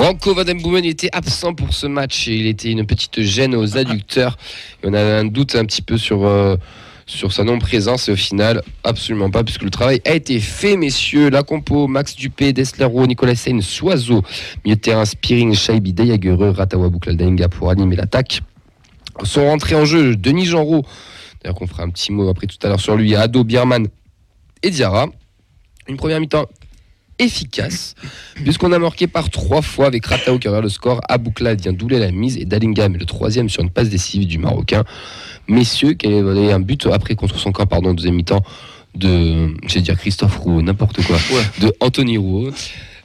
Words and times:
Branko 0.00 0.32
Van 0.32 0.54
Boomen 0.54 0.86
était 0.86 1.10
absent 1.12 1.52
pour 1.52 1.74
ce 1.74 1.86
match 1.86 2.26
et 2.26 2.34
il 2.34 2.46
était 2.46 2.70
une 2.70 2.86
petite 2.86 3.20
gêne 3.20 3.54
aux 3.54 3.76
adducteurs. 3.76 4.38
on 4.82 4.94
avait 4.94 5.12
un 5.12 5.26
doute 5.26 5.54
un 5.56 5.66
petit 5.66 5.82
peu 5.82 5.98
sur, 5.98 6.26
euh, 6.26 6.56
sur 7.04 7.34
sa 7.34 7.44
non-présence 7.44 8.08
et 8.08 8.12
au 8.12 8.16
final, 8.16 8.62
absolument 8.82 9.30
pas, 9.30 9.44
puisque 9.44 9.62
le 9.62 9.68
travail 9.68 10.00
a 10.06 10.14
été 10.14 10.40
fait, 10.40 10.78
messieurs. 10.78 11.28
La 11.28 11.42
compo, 11.42 11.86
Max 11.86 12.16
Dupé, 12.16 12.54
Deslero, 12.54 13.06
Nicolas 13.06 13.34
Seine, 13.34 13.60
Soiseau, 13.60 14.22
milieu 14.64 14.76
de 14.76 14.80
terrain, 14.80 15.04
Spiring, 15.04 15.52
Shaibi, 15.52 15.92
Deyagereux, 15.92 16.50
Ratawa 16.50 16.88
Bouklaldainga 16.88 17.48
pour 17.48 17.68
animer 17.68 17.96
l'attaque. 17.96 18.40
Sont 19.24 19.44
rentrés 19.44 19.74
en 19.74 19.84
jeu 19.84 20.16
Denis 20.16 20.46
Genreau, 20.46 20.82
d'ailleurs 21.42 21.56
qu'on 21.56 21.66
fera 21.66 21.82
un 21.82 21.90
petit 21.90 22.12
mot 22.12 22.28
après 22.28 22.46
tout 22.46 22.56
à 22.62 22.68
l'heure 22.68 22.80
sur 22.80 22.96
lui, 22.96 23.14
Ado, 23.14 23.44
Bierman 23.44 23.88
et 24.62 24.70
Diarra. 24.70 25.06
Une 25.88 25.96
première 25.96 26.20
mi-temps 26.20 26.46
efficace, 27.18 27.94
puisqu'on 28.36 28.72
a 28.72 28.78
marqué 28.78 29.06
par 29.06 29.30
trois 29.30 29.62
fois 29.62 29.86
avec 29.86 30.06
Ratao 30.06 30.38
qui 30.38 30.48
a 30.48 30.60
le 30.60 30.68
score, 30.68 31.00
Abouklad 31.08 31.60
vient 31.60 31.72
doubler 31.72 31.98
la 31.98 32.10
mise 32.10 32.36
et 32.38 32.44
Dalinga 32.44 32.88
met 32.88 32.98
le 32.98 33.04
troisième 33.04 33.48
sur 33.48 33.62
une 33.62 33.70
passe 33.70 33.90
décisive 33.90 34.26
du 34.26 34.38
Marocain. 34.38 34.84
Messieurs, 35.48 35.94
qui 35.94 36.06
avait 36.06 36.52
un 36.52 36.60
but 36.60 36.86
après 36.86 37.14
contre 37.14 37.38
son 37.38 37.52
corps, 37.52 37.66
pardon, 37.66 37.92
deuxième 37.92 38.14
mi-temps 38.14 38.42
de, 38.94 39.54
je 39.66 39.74
vais 39.74 39.80
dire 39.80 39.96
Christophe 39.96 40.38
Roux, 40.38 40.62
n'importe 40.62 41.02
quoi, 41.04 41.16
de 41.60 41.72
Anthony 41.80 42.18
Roux. 42.18 42.50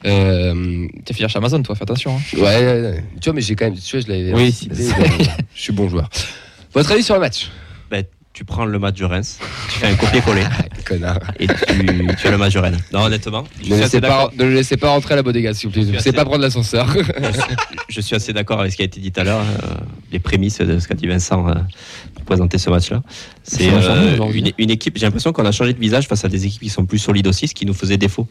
Euh, 0.04 0.86
T'es 1.04 1.14
fier 1.14 1.28
chez 1.28 1.38
Amazon, 1.38 1.62
toi, 1.62 1.74
fais 1.74 1.82
attention. 1.82 2.16
Hein. 2.16 2.40
Ouais, 2.40 3.02
tu 3.20 3.28
vois, 3.28 3.34
mais 3.34 3.40
j'ai 3.40 3.54
quand 3.54 3.66
même, 3.66 3.74
tu 3.74 3.96
vois, 3.96 4.06
je 4.06 4.12
l'avais. 4.12 4.32
Oui, 4.34 4.54
je 5.54 5.60
suis 5.60 5.72
bon 5.72 5.88
joueur. 5.88 6.08
Votre 6.72 6.92
avis 6.92 7.02
sur 7.02 7.14
le 7.14 7.20
match? 7.20 7.50
Tu 8.36 8.44
prends 8.44 8.66
le 8.66 8.78
match 8.78 8.98
de 8.98 9.06
Reims, 9.06 9.38
tu 9.72 9.78
fais 9.78 9.86
un 9.86 9.94
copier-coller. 9.94 10.44
Connard. 10.84 11.20
Et 11.40 11.46
tu, 11.46 11.54
tu, 12.18 12.26
as 12.26 12.30
le 12.30 12.36
match 12.36 12.52
de 12.52 12.58
Rennes. 12.58 12.76
Non, 12.92 13.00
honnêtement. 13.04 13.44
Ne, 13.66 13.76
laissez 13.76 13.98
pas, 13.98 14.30
ne 14.36 14.44
le 14.44 14.52
laissez 14.52 14.76
pas 14.76 14.90
rentrer 14.90 15.14
à 15.14 15.16
la 15.16 15.22
bodega, 15.22 15.54
s'il 15.54 15.70
vous 15.70 15.72
plaît. 15.72 15.84
Ne 15.84 16.12
pas 16.12 16.24
prendre 16.26 16.42
l'ascenseur. 16.42 16.86
je 17.88 18.00
suis 18.02 18.14
assez 18.14 18.34
d'accord 18.34 18.60
avec 18.60 18.72
ce 18.72 18.76
qui 18.76 18.82
a 18.82 18.84
été 18.84 19.00
dit 19.00 19.10
tout 19.10 19.20
à 19.20 19.24
l'heure, 19.24 19.40
euh, 19.40 19.74
les 20.12 20.18
prémices 20.18 20.58
de 20.58 20.78
ce 20.78 20.86
qu'a 20.86 20.94
dit 20.94 21.06
Vincent 21.06 21.48
euh, 21.48 21.54
pour 22.14 22.24
présenter 22.24 22.58
ce 22.58 22.68
match-là. 22.68 23.02
C'est 23.42 23.70
euh, 23.72 24.30
une, 24.30 24.52
une, 24.58 24.70
équipe, 24.70 24.98
j'ai 24.98 25.06
l'impression 25.06 25.32
qu'on 25.32 25.46
a 25.46 25.52
changé 25.52 25.72
de 25.72 25.80
visage 25.80 26.06
face 26.06 26.26
à 26.26 26.28
des 26.28 26.44
équipes 26.44 26.60
qui 26.60 26.68
sont 26.68 26.84
plus 26.84 26.98
solides 26.98 27.28
aussi, 27.28 27.48
ce 27.48 27.54
qui 27.54 27.64
nous 27.64 27.74
faisait 27.74 27.96
défaut 27.96 28.28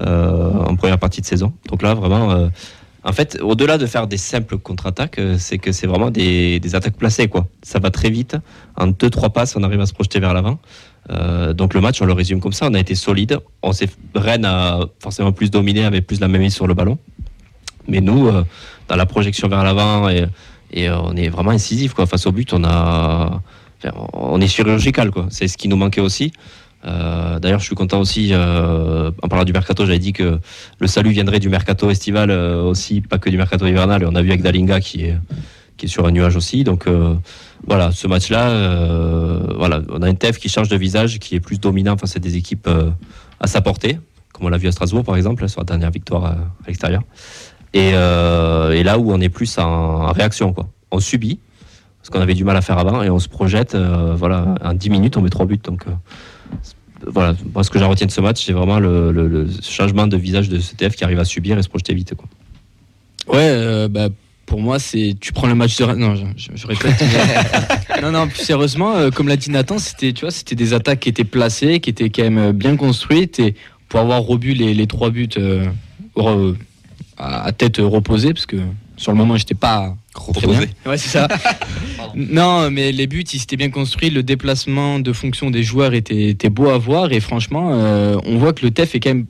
en 0.00 0.74
première 0.74 0.98
partie 0.98 1.20
de 1.20 1.26
saison. 1.26 1.52
Donc 1.68 1.82
là, 1.82 1.94
vraiment 1.94 2.50
en 3.04 3.12
fait, 3.12 3.38
au-delà 3.42 3.76
de 3.76 3.84
faire 3.84 4.06
des 4.06 4.16
simples 4.16 4.56
contre-attaques, 4.56 5.18
euh, 5.18 5.36
c'est 5.38 5.58
que 5.58 5.72
c'est 5.72 5.86
vraiment 5.86 6.10
des, 6.10 6.60
attaques 6.74 6.96
placées. 6.96 7.28
Quoi. 7.28 7.46
Ça 7.62 7.78
va 7.78 7.90
très 7.90 8.08
vite. 8.08 8.36
En 8.76 8.86
deux, 8.86 9.10
trois 9.10 9.28
passes, 9.30 9.56
on 9.56 9.62
arrive 9.62 9.80
à 9.80 9.86
se 9.86 9.92
projeter 9.92 10.20
vers 10.20 10.32
l'avant. 10.32 10.58
Euh, 11.10 11.52
donc 11.52 11.74
le 11.74 11.82
match, 11.82 12.00
on 12.00 12.06
le 12.06 12.14
résume 12.14 12.40
comme 12.40 12.54
ça. 12.54 12.66
On 12.70 12.72
a 12.72 12.80
été 12.80 12.94
solide. 12.94 13.38
On 13.62 13.72
Rennes 14.14 14.46
a 14.46 14.80
forcément 15.00 15.32
plus 15.32 15.50
dominé, 15.50 15.84
avait 15.84 16.00
plus 16.00 16.18
la 16.18 16.28
même 16.28 16.40
mise 16.40 16.54
sur 16.54 16.66
le 16.66 16.72
ballon. 16.72 16.98
Mais 17.88 18.00
nous, 18.00 18.26
euh, 18.26 18.42
dans 18.88 18.96
la 18.96 19.04
projection 19.04 19.48
vers 19.48 19.62
l'avant, 19.64 20.08
et, 20.08 20.26
on 20.90 21.14
est 21.14 21.28
vraiment 21.28 21.50
incisif. 21.50 21.92
Quoi. 21.92 22.06
Face 22.06 22.26
au 22.26 22.32
but, 22.32 22.54
on, 22.54 22.64
a, 22.64 23.42
on 24.14 24.40
est 24.40 24.48
chirurgical. 24.48 25.10
C'est 25.28 25.46
ce 25.46 25.58
qui 25.58 25.68
nous 25.68 25.76
manquait 25.76 26.00
aussi. 26.00 26.32
Euh, 26.86 27.38
d'ailleurs, 27.38 27.60
je 27.60 27.64
suis 27.64 27.74
content 27.74 28.00
aussi, 28.00 28.30
euh, 28.32 29.10
en 29.22 29.28
parlant 29.28 29.44
du 29.44 29.52
mercato, 29.52 29.86
j'avais 29.86 29.98
dit 29.98 30.12
que 30.12 30.38
le 30.78 30.86
salut 30.86 31.10
viendrait 31.10 31.40
du 31.40 31.48
mercato 31.48 31.90
estival 31.90 32.30
euh, 32.30 32.62
aussi, 32.62 33.00
pas 33.00 33.18
que 33.18 33.30
du 33.30 33.36
mercato 33.36 33.66
hivernal. 33.66 34.02
Et 34.02 34.06
on 34.06 34.14
a 34.14 34.22
vu 34.22 34.30
avec 34.30 34.42
Dalinga 34.42 34.80
qui 34.80 35.04
est, 35.04 35.16
qui 35.76 35.86
est 35.86 35.88
sur 35.88 36.06
un 36.06 36.10
nuage 36.10 36.36
aussi. 36.36 36.64
Donc 36.64 36.86
voilà, 37.66 37.90
ce 37.92 38.06
match-là, 38.06 38.48
voilà, 39.56 39.80
on 39.90 40.02
a 40.02 40.08
un 40.08 40.14
TEF 40.14 40.38
qui 40.38 40.48
change 40.48 40.68
de 40.68 40.76
visage, 40.76 41.18
qui 41.18 41.34
est 41.34 41.40
plus 41.40 41.58
dominant 41.58 41.96
face 41.96 42.16
à 42.16 42.18
des 42.18 42.36
équipes 42.36 42.68
à 43.40 43.46
sa 43.46 43.60
portée, 43.60 43.98
comme 44.32 44.46
on 44.46 44.50
l'a 44.50 44.58
vu 44.58 44.68
à 44.68 44.72
Strasbourg 44.72 45.04
par 45.04 45.16
exemple, 45.16 45.48
sur 45.48 45.60
la 45.60 45.64
dernière 45.64 45.90
victoire 45.90 46.24
à, 46.26 46.36
l'extérieur. 46.66 47.02
Et, 47.72 47.92
là 47.92 48.98
où 48.98 49.12
on 49.12 49.20
est 49.20 49.30
plus 49.30 49.58
en, 49.58 50.12
réaction, 50.12 50.52
quoi. 50.52 50.68
On 50.90 51.00
subit, 51.00 51.40
ce 52.02 52.10
qu'on 52.10 52.20
avait 52.20 52.34
du 52.34 52.44
mal 52.44 52.56
à 52.56 52.60
faire 52.60 52.78
avant, 52.78 53.02
et 53.02 53.10
on 53.10 53.18
se 53.18 53.28
projette. 53.28 53.74
voilà, 53.74 54.54
en 54.62 54.74
10 54.74 54.90
minutes, 54.90 55.16
on 55.16 55.22
met 55.22 55.30
3 55.30 55.46
buts. 55.46 55.58
Donc 55.64 55.86
voilà, 57.06 57.34
moi, 57.52 57.64
ce 57.64 57.70
que 57.70 57.78
j'en 57.78 57.88
retiens 57.88 58.06
de 58.06 58.12
ce 58.12 58.20
match, 58.20 58.44
c'est 58.44 58.52
vraiment 58.52 58.78
le, 58.78 59.46
changement 59.62 60.06
de 60.06 60.16
visage 60.16 60.48
de 60.48 60.58
CTF 60.58 60.96
qui 60.96 61.04
arrive 61.04 61.18
à 61.18 61.24
subir 61.24 61.58
et 61.58 61.62
se 61.62 61.68
projeter 61.68 61.94
vite. 61.94 62.14
Quoi. 62.14 62.26
Ouais, 63.28 63.48
euh, 63.48 63.88
bah, 63.88 64.08
pour 64.46 64.60
moi, 64.60 64.78
c'est 64.78 65.16
tu 65.20 65.32
prends 65.32 65.46
le 65.46 65.54
match 65.54 65.76
de 65.76 65.84
non, 65.86 66.14
je, 66.14 66.66
répète. 66.66 67.02
non, 68.02 68.12
non, 68.12 68.28
plus 68.28 68.42
sérieusement, 68.42 68.94
euh, 68.94 69.10
comme 69.10 69.28
l'a 69.28 69.36
dit 69.36 69.50
Nathan, 69.50 69.78
c'était 69.78 70.12
tu 70.12 70.22
vois, 70.22 70.30
c'était 70.30 70.54
des 70.54 70.74
attaques 70.74 71.00
qui 71.00 71.08
étaient 71.08 71.24
placées, 71.24 71.80
qui 71.80 71.90
étaient 71.90 72.10
quand 72.10 72.22
même 72.22 72.38
euh, 72.38 72.52
bien 72.52 72.76
construites 72.76 73.38
et 73.38 73.54
pour 73.88 74.00
avoir 74.00 74.22
rebu 74.22 74.52
les, 74.52 74.74
les 74.74 74.86
trois 74.86 75.10
buts 75.10 75.28
à, 77.16 77.52
tête 77.52 77.78
reposée, 77.78 78.34
parce 78.34 78.46
que 78.46 78.56
sur 78.96 79.12
le 79.12 79.18
moment, 79.18 79.36
j'étais 79.36 79.54
pas 79.54 79.94
Ouais, 80.86 80.96
c'est 80.96 81.08
ça. 81.08 81.28
non, 82.14 82.70
mais 82.70 82.92
les 82.92 83.06
buts, 83.06 83.24
ils 83.32 83.42
étaient 83.42 83.56
bien 83.56 83.70
construits. 83.70 84.10
Le 84.10 84.22
déplacement 84.22 85.00
de 85.00 85.12
fonction 85.12 85.50
des 85.50 85.62
joueurs 85.62 85.92
était, 85.94 86.30
était 86.30 86.50
beau 86.50 86.68
à 86.68 86.78
voir. 86.78 87.12
Et 87.12 87.20
franchement, 87.20 87.70
euh, 87.72 88.16
on 88.24 88.38
voit 88.38 88.52
que 88.52 88.64
le 88.64 88.70
TEF 88.70 88.94
est 88.94 89.00
quand 89.00 89.10
même 89.10 89.26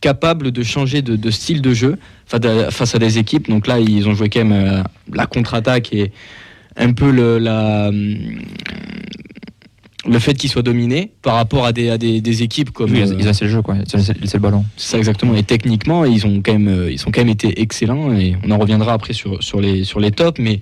capable 0.00 0.52
de 0.52 0.62
changer 0.62 1.02
de, 1.02 1.30
style 1.30 1.60
de 1.62 1.74
jeu 1.74 1.98
face 2.26 2.94
à 2.94 2.98
des 2.98 3.18
équipes. 3.18 3.48
Donc 3.48 3.66
là, 3.66 3.80
ils 3.80 4.08
ont 4.08 4.14
joué 4.14 4.28
quand 4.28 4.44
même 4.44 4.52
euh, 4.52 4.82
la 5.12 5.26
contre-attaque 5.26 5.92
et 5.92 6.12
un 6.76 6.92
peu 6.92 7.10
le, 7.10 7.38
la, 7.38 7.90
le 10.06 10.18
fait 10.18 10.34
qu'ils 10.34 10.50
soient 10.50 10.62
dominés 10.62 11.10
par 11.22 11.34
rapport 11.34 11.66
à 11.66 11.72
des, 11.72 11.98
des, 11.98 12.42
équipes 12.42 12.70
comme 12.70 12.94
ils, 12.94 13.12
ont 13.12 13.16
laissé 13.16 13.44
le 13.44 13.50
jeu 13.50 13.62
quoi 13.62 13.74
ils 13.74 13.96
ont 13.96 13.98
laissé 13.98 14.14
le 14.34 14.38
ballon 14.38 14.64
c'est 14.76 14.92
ça 14.92 14.98
exactement 14.98 15.34
et 15.34 15.42
techniquement 15.42 16.04
ils 16.04 16.24
ont 16.26 16.40
quand 16.44 16.52
même 16.52 16.68
euh, 16.68 16.92
ils 16.92 16.98
sont 16.98 17.10
quand 17.10 17.20
même 17.20 17.28
été 17.28 17.60
excellents 17.60 18.12
et 18.12 18.36
on 18.44 18.50
en 18.52 18.58
reviendra 18.58 18.92
après 18.92 19.12
sur, 19.12 19.42
sur 19.42 19.60
les 19.60 19.82
sur 19.84 19.98
les 19.98 20.12
tops 20.12 20.40
mais 20.40 20.60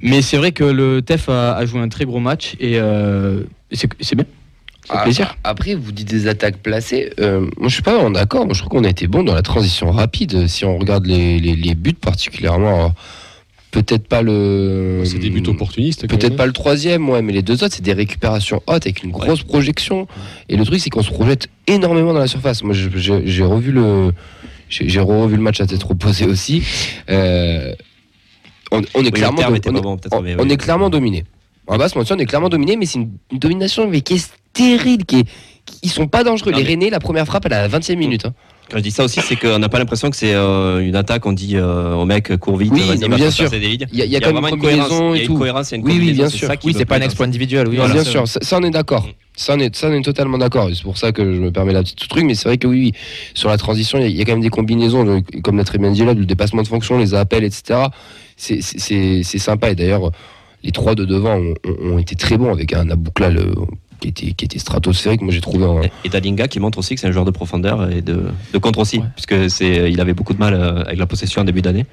mais 0.00 0.20
c'est 0.22 0.36
vrai 0.36 0.52
que 0.52 0.64
le 0.64 1.00
TEF 1.02 1.28
a, 1.28 1.64
joué 1.64 1.80
un 1.80 1.88
très 1.88 2.04
gros 2.04 2.20
match 2.20 2.54
et 2.60 2.78
euh, 2.78 3.44
c'est 3.72 4.14
bien 4.14 4.26
ah, 4.90 5.02
plaisir. 5.02 5.36
Après, 5.44 5.74
vous 5.74 5.92
dites 5.92 6.08
des 6.08 6.28
attaques 6.28 6.58
placées. 6.58 7.12
Euh, 7.20 7.40
moi, 7.58 7.68
je 7.68 7.74
suis 7.74 7.82
pas 7.82 7.94
vraiment 7.94 8.10
d'accord. 8.10 8.46
Moi, 8.46 8.54
je 8.54 8.60
trouve 8.60 8.70
qu'on 8.70 8.84
a 8.84 8.88
été 8.88 9.06
bon 9.06 9.22
dans 9.22 9.34
la 9.34 9.42
transition 9.42 9.90
rapide. 9.90 10.46
Si 10.46 10.64
on 10.64 10.78
regarde 10.78 11.04
les, 11.04 11.38
les, 11.38 11.56
les 11.56 11.74
buts 11.74 11.92
particulièrement 11.92 12.94
peut-être 13.82 14.08
pas 14.08 14.22
le. 14.22 15.02
C'est 15.04 15.18
des 15.18 15.30
buts 15.30 15.42
opportunistes. 15.46 16.06
Peut-être 16.06 16.36
pas 16.36 16.46
le 16.46 16.52
troisième, 16.52 17.08
ouais, 17.08 17.22
mais 17.22 17.32
les 17.32 17.42
deux 17.42 17.64
autres, 17.64 17.74
c'est 17.74 17.82
des 17.82 17.92
récupérations 17.92 18.62
hautes 18.66 18.86
avec 18.86 19.02
une 19.02 19.10
grosse 19.10 19.42
projection. 19.42 20.06
Et 20.48 20.56
le 20.56 20.64
truc, 20.64 20.80
c'est 20.80 20.90
qu'on 20.90 21.02
se 21.02 21.10
projette 21.10 21.48
énormément 21.66 22.12
dans 22.12 22.18
la 22.18 22.26
surface. 22.26 22.62
Moi, 22.62 22.74
j'ai 22.74 23.44
revu 23.44 23.72
le. 23.72 24.12
J'ai 24.68 25.00
revu 25.00 25.36
le 25.36 25.42
match 25.42 25.60
à 25.60 25.66
tête 25.66 25.82
reposée 25.82 26.26
aussi. 26.26 26.62
Euh, 27.08 27.72
on, 28.70 28.82
est 28.82 29.10
clairement, 29.10 29.40
on, 29.48 29.54
est 29.54 30.56
clairement 30.58 30.90
dominé. 30.90 31.24
On 31.66 31.72
va 31.72 31.78
pas 31.78 31.88
se 31.88 31.96
mentir, 31.96 32.16
on 32.16 32.18
est 32.18 32.26
clairement 32.26 32.50
dominé, 32.50 32.76
mais 32.76 32.84
c'est 32.84 32.98
une, 32.98 33.10
domination 33.32 33.90
qui 33.90 34.14
est 34.14 34.18
stérile, 34.18 35.06
qui 35.06 35.20
est, 35.20 35.28
ils 35.82 35.90
sont 35.90 36.06
pas 36.06 36.24
dangereux. 36.24 36.52
les 36.52 36.62
Rennais, 36.62 36.90
la 36.90 37.00
première 37.00 37.26
frappe, 37.26 37.46
elle 37.46 37.52
à 37.52 37.66
la 37.66 37.78
20e 37.78 37.96
minute. 37.96 38.26
Hein. 38.26 38.34
Quand 38.70 38.76
je 38.76 38.82
dis 38.82 38.90
ça 38.90 39.04
aussi, 39.04 39.20
c'est 39.22 39.36
qu'on 39.36 39.58
n'a 39.58 39.70
pas 39.70 39.78
l'impression 39.78 40.10
que 40.10 40.16
c'est 40.16 40.34
euh, 40.34 40.86
une 40.86 40.94
attaque. 40.94 41.24
On 41.24 41.32
dit 41.32 41.56
euh, 41.56 41.94
au 41.94 42.04
mec 42.04 42.36
cours 42.36 42.58
vite. 42.58 42.72
Oui, 42.72 42.98
bien 43.08 43.30
sûr. 43.30 43.48
Il 43.52 43.88
y 43.92 44.16
a, 44.16 44.20
quand 44.20 44.34
même 44.34 44.44
une 44.44 44.60
cohérence. 44.60 44.90
Il 45.14 45.16
y 45.16 45.20
a 45.20 45.24
une 45.24 45.38
cohérence. 45.38 45.72
oui, 45.72 45.80
oui, 45.86 46.12
bien 46.12 46.28
sûr. 46.28 46.50
Oui, 46.64 46.74
c'est 46.76 46.84
pas 46.84 46.96
un 46.96 47.00
exploit 47.00 47.26
individuel. 47.26 47.68
Oui, 47.68 47.76
bien 47.76 48.04
sûr. 48.04 48.28
Ça, 48.28 48.58
on 48.58 48.62
est 48.62 48.70
d'accord. 48.70 49.08
Ça 49.36 49.54
on, 49.54 49.58
est, 49.60 49.74
ça, 49.74 49.88
on 49.88 49.92
est 49.92 50.02
totalement 50.02 50.36
d'accord. 50.36 50.68
C'est 50.74 50.82
pour 50.82 50.98
ça 50.98 51.12
que 51.12 51.22
je 51.24 51.40
me 51.40 51.52
permets 51.52 51.72
la 51.72 51.82
petite 51.82 52.08
truc. 52.08 52.24
Mais 52.24 52.34
c'est 52.34 52.48
vrai 52.48 52.58
que 52.58 52.66
oui, 52.66 52.92
sur 53.34 53.48
la 53.48 53.56
transition, 53.56 53.98
il 54.00 54.10
y, 54.10 54.20
a 54.20 54.24
quand 54.24 54.32
même 54.32 54.40
des 54.40 54.50
combinaisons, 54.50 55.22
comme 55.44 55.56
l'a 55.56 55.64
très 55.64 55.78
bien 55.78 55.92
dit 55.92 56.04
là, 56.04 56.12
le 56.12 56.26
dépassement 56.26 56.62
de 56.62 56.68
fonction, 56.68 56.98
les 56.98 57.14
appels, 57.14 57.44
etc. 57.44 57.86
C'est 58.36 59.38
sympa. 59.38 59.70
Et 59.70 59.76
d'ailleurs, 59.76 60.10
les 60.62 60.72
trois 60.72 60.94
de 60.94 61.04
devant 61.04 61.40
ont, 61.82 61.98
été 61.98 62.16
très 62.16 62.36
bons 62.36 62.52
avec 62.52 62.72
un 62.72 62.90
Aboukla 62.90 63.30
qui 64.00 64.08
était, 64.08 64.32
qui 64.32 64.44
était 64.44 64.58
stratosphérique. 64.58 65.20
Moi, 65.20 65.32
j'ai 65.32 65.40
trouvé 65.40 65.90
Et 66.04 66.08
Dalinga 66.08 66.48
qui 66.48 66.60
montre 66.60 66.78
aussi 66.78 66.94
que 66.94 67.00
c'est 67.00 67.08
un 67.08 67.12
joueur 67.12 67.24
de 67.24 67.30
profondeur 67.30 67.90
et 67.90 68.02
de, 68.02 68.26
de 68.52 68.58
contre 68.58 68.78
aussi, 68.78 69.02
puisque 69.14 69.50
c'est, 69.50 69.90
il 69.90 70.00
avait 70.00 70.14
beaucoup 70.14 70.34
de 70.34 70.38
mal 70.38 70.54
euh, 70.54 70.82
avec 70.82 70.98
la 70.98 71.06
possession 71.06 71.42
en 71.42 71.44
début 71.44 71.62
d'année. 71.62 71.86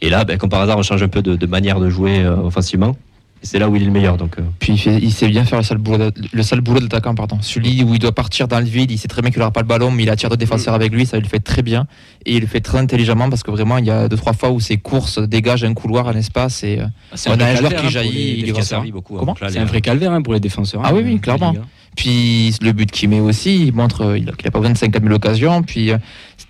Et 0.00 0.10
là, 0.10 0.24
ben, 0.24 0.38
comme 0.38 0.50
par 0.50 0.60
hasard, 0.60 0.78
on 0.78 0.82
change 0.82 1.02
un 1.02 1.08
peu 1.08 1.22
de, 1.22 1.36
de 1.36 1.46
manière 1.46 1.80
de 1.80 1.88
jouer 1.88 2.20
euh, 2.20 2.36
offensivement 2.36 2.96
c'est 3.42 3.58
là 3.58 3.68
où 3.68 3.76
il 3.76 3.82
est 3.82 3.86
le 3.86 3.90
meilleur. 3.90 4.16
Donc, 4.16 4.38
euh. 4.38 4.42
Puis 4.58 4.72
il, 4.72 5.12
sait 5.12 5.28
bien 5.28 5.44
faire 5.44 5.58
le 5.58 5.64
sale 5.64 5.78
boulot, 5.78 6.10
le 6.32 6.42
sale 6.42 6.60
boulot 6.60 6.80
d'attaquant, 6.80 7.14
pardon. 7.14 7.38
Celui 7.40 7.82
où 7.82 7.94
il 7.94 7.98
doit 7.98 8.12
partir 8.12 8.46
dans 8.48 8.60
le 8.60 8.66
vide, 8.66 8.90
il 8.90 8.98
sait 8.98 9.08
très 9.08 9.20
bien 9.20 9.30
qu'il 9.30 9.40
n'aura 9.40 9.50
pas 9.50 9.60
le 9.60 9.66
ballon, 9.66 9.90
mais 9.90 10.04
il 10.04 10.10
attire 10.10 10.30
deux 10.30 10.36
défenseurs 10.36 10.74
avec 10.74 10.92
lui, 10.92 11.06
ça 11.06 11.16
il 11.16 11.22
le 11.22 11.28
fait 11.28 11.40
très 11.40 11.62
bien. 11.62 11.86
Et 12.24 12.36
il 12.36 12.40
le 12.40 12.46
fait 12.46 12.60
très 12.60 12.78
intelligemment 12.78 13.28
parce 13.28 13.42
que 13.42 13.50
vraiment, 13.50 13.78
il 13.78 13.86
y 13.86 13.90
a 13.90 14.08
deux, 14.08 14.16
trois 14.16 14.32
fois 14.32 14.50
où 14.50 14.60
ses 14.60 14.76
courses 14.76 15.18
dégagent 15.18 15.64
un 15.64 15.74
couloir, 15.74 16.08
un 16.08 16.16
espace. 16.16 16.62
Et, 16.62 16.78
euh, 16.78 16.86
ah, 17.12 17.16
on 17.28 17.40
a 17.40 17.46
un 17.46 17.56
joueur 17.56 17.74
qui 17.74 17.86
hein, 17.86 17.90
jaillit, 17.90 18.40
il 18.40 18.48
est 18.48 18.62
servi 18.62 18.92
beaucoup. 18.92 19.18
Hein, 19.18 19.34
c'est 19.48 19.58
un 19.58 19.64
vrai 19.64 19.80
calvaire 19.80 20.12
hein, 20.12 20.22
pour 20.22 20.34
les 20.34 20.40
défenseurs. 20.40 20.82
Ah 20.84 20.94
oui, 20.94 21.02
oui, 21.04 21.20
clairement. 21.20 21.54
Puis 21.96 22.56
le 22.62 22.72
but 22.72 22.90
qu'il 22.90 23.10
met 23.10 23.20
aussi, 23.20 23.66
il 23.66 23.74
montre 23.74 24.14
qu'il 24.14 24.24
n'a 24.24 24.50
pas 24.50 24.60
besoin 24.60 24.72
de 24.72 24.78
50 24.78 25.02
000 25.02 25.14
occasions. 25.14 25.62
Puis 25.62 25.90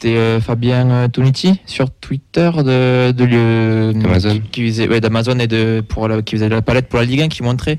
c'était 0.02 0.40
Fabien 0.40 1.08
Toniti 1.08 1.60
sur 1.66 1.90
Twitter 1.90 2.50
de, 2.56 3.12
de 3.12 4.04
Amazon. 4.04 4.40
qui, 4.50 4.66
faisait 4.66 5.00
d'Amazon 5.00 5.38
et 5.38 5.46
de 5.46 5.81
pour 5.87 6.08
qui 6.25 6.34
faisait 6.34 6.49
la 6.49 6.60
palette 6.60 6.88
pour 6.88 6.99
la 6.99 7.04
Ligue 7.04 7.22
1 7.22 7.28
qui 7.28 7.43
montrait 7.43 7.78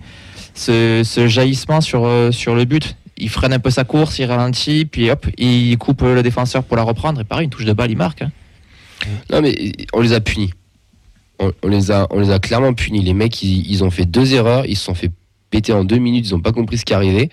ce, 0.54 1.04
jaillissement 1.28 1.82
sur 1.82 2.10
sur 2.32 2.56
le 2.56 2.64
but. 2.66 2.96
Il 3.18 3.30
freine 3.30 3.52
un 3.52 3.60
peu 3.60 3.70
sa 3.70 3.84
course, 3.84 4.20
il 4.20 4.26
ralentit, 4.26 4.86
puis 4.86 5.12
hop, 5.12 5.28
il 5.38 5.78
coupe 5.78 6.02
le 6.02 6.24
défenseur 6.24 6.64
pour 6.64 6.78
la 6.78 6.84
reprendre. 6.84 7.20
Et 7.22 7.26
pareil, 7.26 7.44
une 7.44 7.50
touche 7.50 7.66
de 7.66 7.74
balle, 7.74 7.92
il 7.92 7.98
marque. 7.98 8.22
Hein. 8.22 8.32
Non, 9.30 9.42
mais 9.42 9.74
on 9.94 10.02
les 10.02 10.14
a 10.14 10.22
punis. 10.22 10.52
On, 11.40 11.52
les, 11.68 11.92
a, 11.92 12.08
on 12.10 12.20
les 12.20 12.32
a 12.32 12.40
clairement 12.40 12.74
punis. 12.74 13.02
Les 13.02 13.14
mecs, 13.14 13.44
ils, 13.44 13.84
ont 13.84 13.92
fait 13.92 14.06
deux 14.06 14.34
erreurs. 14.34 14.66
Ils 14.66 14.78
se 14.78 14.86
sont 14.86 14.96
fait 14.96 15.12
péter 15.50 15.74
en 15.74 15.84
deux 15.84 15.98
minutes. 15.98 16.28
Ils 16.30 16.34
n'ont 16.34 16.42
pas 16.42 16.54
compris 16.54 16.78
ce 16.78 16.86
qui 16.86 16.94
arrivait. 16.94 17.30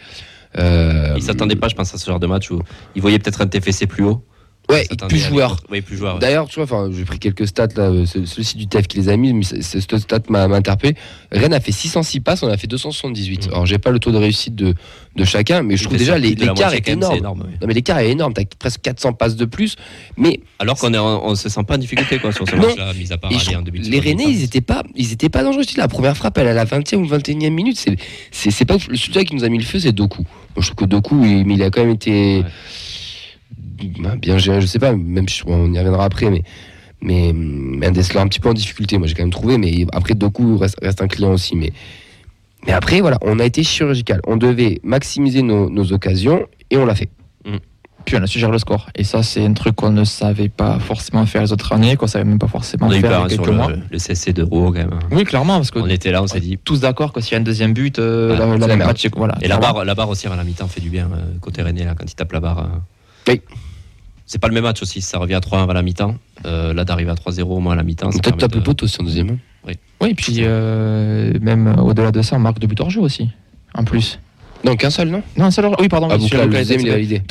Euh, 0.59 1.15
ils 1.17 1.23
s'attendaient 1.23 1.57
pas, 1.57 1.69
je 1.69 1.77
pense, 1.77 1.95
à 1.95 1.99
ce 1.99 2.07
genre 2.07 2.21
de 2.21 2.27
match 2.27 2.51
où 2.51 2.61
ils 2.95 3.01
voyaient 3.01 3.19
peut-être 3.19 3.41
un 3.41 3.47
TFC 3.47 3.87
plus 3.87 4.05
haut. 4.05 4.25
Ouais, 4.71 4.87
plus 5.09 5.19
joueur. 5.19 5.57
plus 5.85 5.97
joueur. 5.97 6.19
D'ailleurs, 6.19 6.49
tu 6.49 6.57
vois, 6.57 6.65
enfin, 6.65 6.91
j'ai 6.93 7.05
pris 7.05 7.19
quelques 7.19 7.47
stats 7.47 7.69
là, 7.77 7.91
euh, 7.91 8.07
celui-ci 8.07 8.57
du 8.57 8.67
TEF 8.67 8.87
qui 8.87 8.99
les 8.99 9.09
a 9.09 9.17
mis, 9.17 9.33
mais 9.33 9.45
ce 9.45 9.81
stat 9.81 10.21
m'a 10.29 10.45
interpellé. 10.45 10.95
Rennes 11.33 11.53
a 11.53 11.61
fait 11.61 11.73
606 11.73 12.21
passes, 12.21 12.43
on 12.43 12.49
a 12.49 12.57
fait 12.57 12.67
278. 12.67 13.47
Mmh. 13.47 13.53
Alors, 13.53 13.67
j'ai 13.67 13.79
pas 13.79 13.91
le 13.91 13.99
taux 13.99 14.13
de 14.13 14.17
réussite 14.17 14.55
de, 14.55 14.75
de 15.17 15.25
chacun, 15.25 15.63
mais 15.63 15.77
je 15.77 15.85
trouve 15.85 15.99
déjà 15.99 16.19
l'écart 16.19 16.73
est, 16.73 16.89
énorme. 16.89 17.17
énorme 17.17 17.41
Non, 17.61 17.67
mais 17.67 17.75
l'écart 17.75 17.99
est 17.99 18.11
énorme. 18.11 18.33
T'as 18.33 18.45
presque 18.59 18.81
400 18.83 19.15
passes 19.15 19.37
de 19.37 19.45
plus, 19.45 19.77
mais 20.17 20.41
alors 20.59 20.77
qu'on 20.79 20.95
on 20.95 21.35
se 21.35 21.49
sent 21.49 21.65
pas 21.65 21.75
en 21.75 21.79
difficulté 21.79 22.19
quoi 22.19 22.33
sur 22.33 22.49
ce 22.49 22.55
match-là, 22.55 22.93
mis 22.95 23.13
à 23.13 23.19
part 23.19 23.31
aller 23.31 23.57
en 23.57 23.65
Les 23.73 24.01
Rennais, 24.01 24.27
ils 24.29 24.45
étaient 24.45 24.61
pas, 24.61 24.85
ils 24.95 25.13
étaient 25.13 25.29
pas 25.29 25.43
dangereux. 25.43 25.65
La 25.77 25.89
première 25.89 26.17
frappe, 26.17 26.39
elle 26.39 26.49
à 26.49 26.55
la 26.55 26.65
20e 26.65 26.97
ou 26.97 27.07
21e 27.07 27.51
minute. 27.51 27.79
C'est, 27.79 28.51
c'est, 28.51 28.65
pas 28.65 28.79
celui 28.79 29.25
qui 29.25 29.35
nous 29.35 29.45
a 29.45 29.49
mis 29.49 29.59
le 29.59 29.65
feu, 29.65 29.81
c'est 29.81 29.93
Doku. 29.93 30.25
je 30.57 30.67
trouve 30.67 30.77
que 30.77 30.85
Doku, 30.85 31.25
il, 31.25 31.51
il 31.51 31.63
a 31.63 31.71
quand 31.71 31.83
même 31.83 31.95
été. 31.95 32.45
Bien 34.19 34.39
géré, 34.39 34.61
je 34.61 34.67
sais 34.67 34.79
pas, 34.79 34.93
même 34.93 35.27
on 35.47 35.73
y 35.73 35.79
reviendra 35.79 36.05
après, 36.05 36.31
mais 36.31 36.43
mais 37.03 37.33
un 37.87 38.21
un 38.21 38.29
petit 38.29 38.41
peu 38.41 38.49
en 38.49 38.55
difficulté, 38.55 38.99
moi 38.99 39.07
j'ai 39.07 39.15
quand 39.15 39.23
même 39.23 39.33
trouvé, 39.33 39.59
mais 39.59 39.87
après 39.93 40.15
Doku 40.15 40.59
reste, 40.59 40.79
reste 40.83 41.01
un 41.01 41.09
client 41.09 41.33
aussi, 41.33 41.57
mais 41.57 41.73
mais 42.67 42.73
après 42.73 43.01
voilà, 43.01 43.19
on 43.23 43.39
a 43.39 43.45
été 43.45 43.63
chirurgical, 43.63 44.21
on 44.27 44.37
devait 44.37 44.81
maximiser 44.83 45.43
nos, 45.43 45.93
occasions 45.93 46.47
et 46.71 46.77
on 46.77 46.85
l'a 46.85 46.95
fait. 46.95 47.09
Mm. 47.45 47.57
Puis 48.05 48.17
on 48.17 48.23
a 48.23 48.27
su 48.27 48.39
gérer 48.39 48.53
le 48.53 48.59
score. 48.59 48.89
Et 48.95 49.05
ça, 49.05 49.23
c'est 49.23 49.45
un 49.45 49.53
truc 49.53 49.77
qu'on 49.77 49.91
ne 49.91 50.05
savait 50.05 50.49
pas 50.49 50.79
forcément 50.79 51.27
faire 51.27 51.43
les 51.43 51.53
autres 51.53 51.73
années, 51.73 51.97
qu'on 51.97 52.07
savait 52.07 52.25
même 52.25 52.39
pas 52.39 52.49
forcément 52.49 52.87
on 52.87 52.91
a 52.91 52.99
faire. 52.99 53.27
quelques 53.27 53.45
sur 53.45 53.53
mois. 53.53 53.69
Le, 53.69 53.79
le 53.91 53.99
CC 53.99 54.33
de 54.33 54.43
Rouen, 54.43 54.73
quand 54.73 54.79
même. 54.79 54.99
Oui, 55.11 55.25
clairement, 55.25 55.57
parce 55.57 55.71
qu'on 55.71 55.87
était 55.87 56.11
là, 56.11 56.23
on 56.23 56.27
s'est 56.27 56.41
dit. 56.41 56.59
Tous 56.65 56.81
d'accord 56.81 57.13
que 57.13 57.21
s'il 57.21 57.33
y 57.33 57.35
a 57.37 57.41
un 57.41 57.45
deuxième 57.45 57.75
but, 57.75 57.99
euh, 57.99 58.37
la, 58.59 58.77
match, 58.77 59.07
voilà. 59.15 59.37
Et 59.43 59.49
la 59.49 59.59
barre, 59.59 59.85
la 59.85 59.95
barre 59.95 60.09
aussi 60.09 60.27
à 60.27 60.35
la 60.35 60.45
mi-temps 60.45 60.67
fait 60.67 60.81
du 60.81 60.89
bien, 60.89 61.11
euh, 61.13 61.39
côté 61.41 61.63
René, 61.63 61.85
là, 61.85 61.95
quand 61.95 62.11
il 62.11 62.15
tape 62.15 62.33
la 62.33 62.41
barre. 62.41 62.59
Euh. 62.61 62.79
Oui. 63.29 63.43
C'est 64.31 64.39
pas 64.39 64.47
le 64.47 64.55
même 64.55 64.63
match 64.63 64.81
aussi, 64.81 65.01
ça 65.01 65.19
revient 65.19 65.35
à 65.35 65.41
3-1 65.41 65.69
à 65.69 65.75
la 65.75 65.83
mi-temps. 65.83 66.15
Euh, 66.47 66.73
là, 66.73 66.85
d'arriver 66.85 67.11
à 67.11 67.15
3-0 67.15 67.43
au 67.43 67.59
moins 67.59 67.73
à 67.73 67.77
la 67.77 67.83
mi-temps. 67.83 68.11
Peut-être 68.11 68.37
tape 68.37 68.55
le 68.55 68.63
poteau 68.63 68.85
aussi 68.85 68.97
en 69.01 69.03
deuxième. 69.03 69.39
Oui, 69.67 69.73
oui 70.01 70.11
et 70.11 70.15
puis 70.15 70.37
euh, 70.39 71.33
même 71.41 71.77
au-delà 71.81 72.13
de 72.13 72.23
ça, 72.23 72.37
on 72.37 72.39
marque 72.39 72.61
de 72.61 72.69
but 72.69 72.81
hors 72.81 72.91
jeu 72.91 73.01
aussi, 73.01 73.29
en 73.75 73.83
plus. 73.83 74.21
Non, 74.63 74.77
qu'un 74.77 74.91
seul, 74.91 75.09
non? 75.09 75.25
Non, 75.37 75.47
un 75.47 75.51
seul. 75.51 75.69
Oui, 75.81 75.89
pardon. 75.89 76.07
Ah, 76.13 76.17
oui, 76.17 76.31
le 76.33 76.47
deuxième, 76.47 76.79
il 76.79 76.87
est 76.87 76.91
validé. 76.93 77.23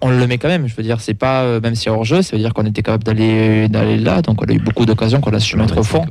On 0.00 0.08
le 0.08 0.26
met 0.26 0.38
quand 0.38 0.48
même. 0.48 0.66
Je 0.66 0.74
veux 0.74 0.82
dire, 0.82 1.02
c'est 1.02 1.12
pas 1.12 1.42
euh, 1.42 1.60
même 1.60 1.74
si 1.74 1.90
hors 1.90 2.04
jeu, 2.04 2.22
ça 2.22 2.34
veut 2.34 2.42
dire 2.42 2.54
qu'on 2.54 2.64
était 2.64 2.82
capable 2.82 3.04
d'aller 3.04 3.68
d'aller 3.68 3.98
là. 3.98 4.22
Donc, 4.22 4.40
on 4.40 4.46
a 4.46 4.52
eu 4.54 4.58
beaucoup 4.58 4.86
d'occasions 4.86 5.20
qu'on 5.20 5.34
a 5.34 5.40
su 5.40 5.58
mettre 5.58 5.76
au 5.76 5.82
fond. 5.82 6.06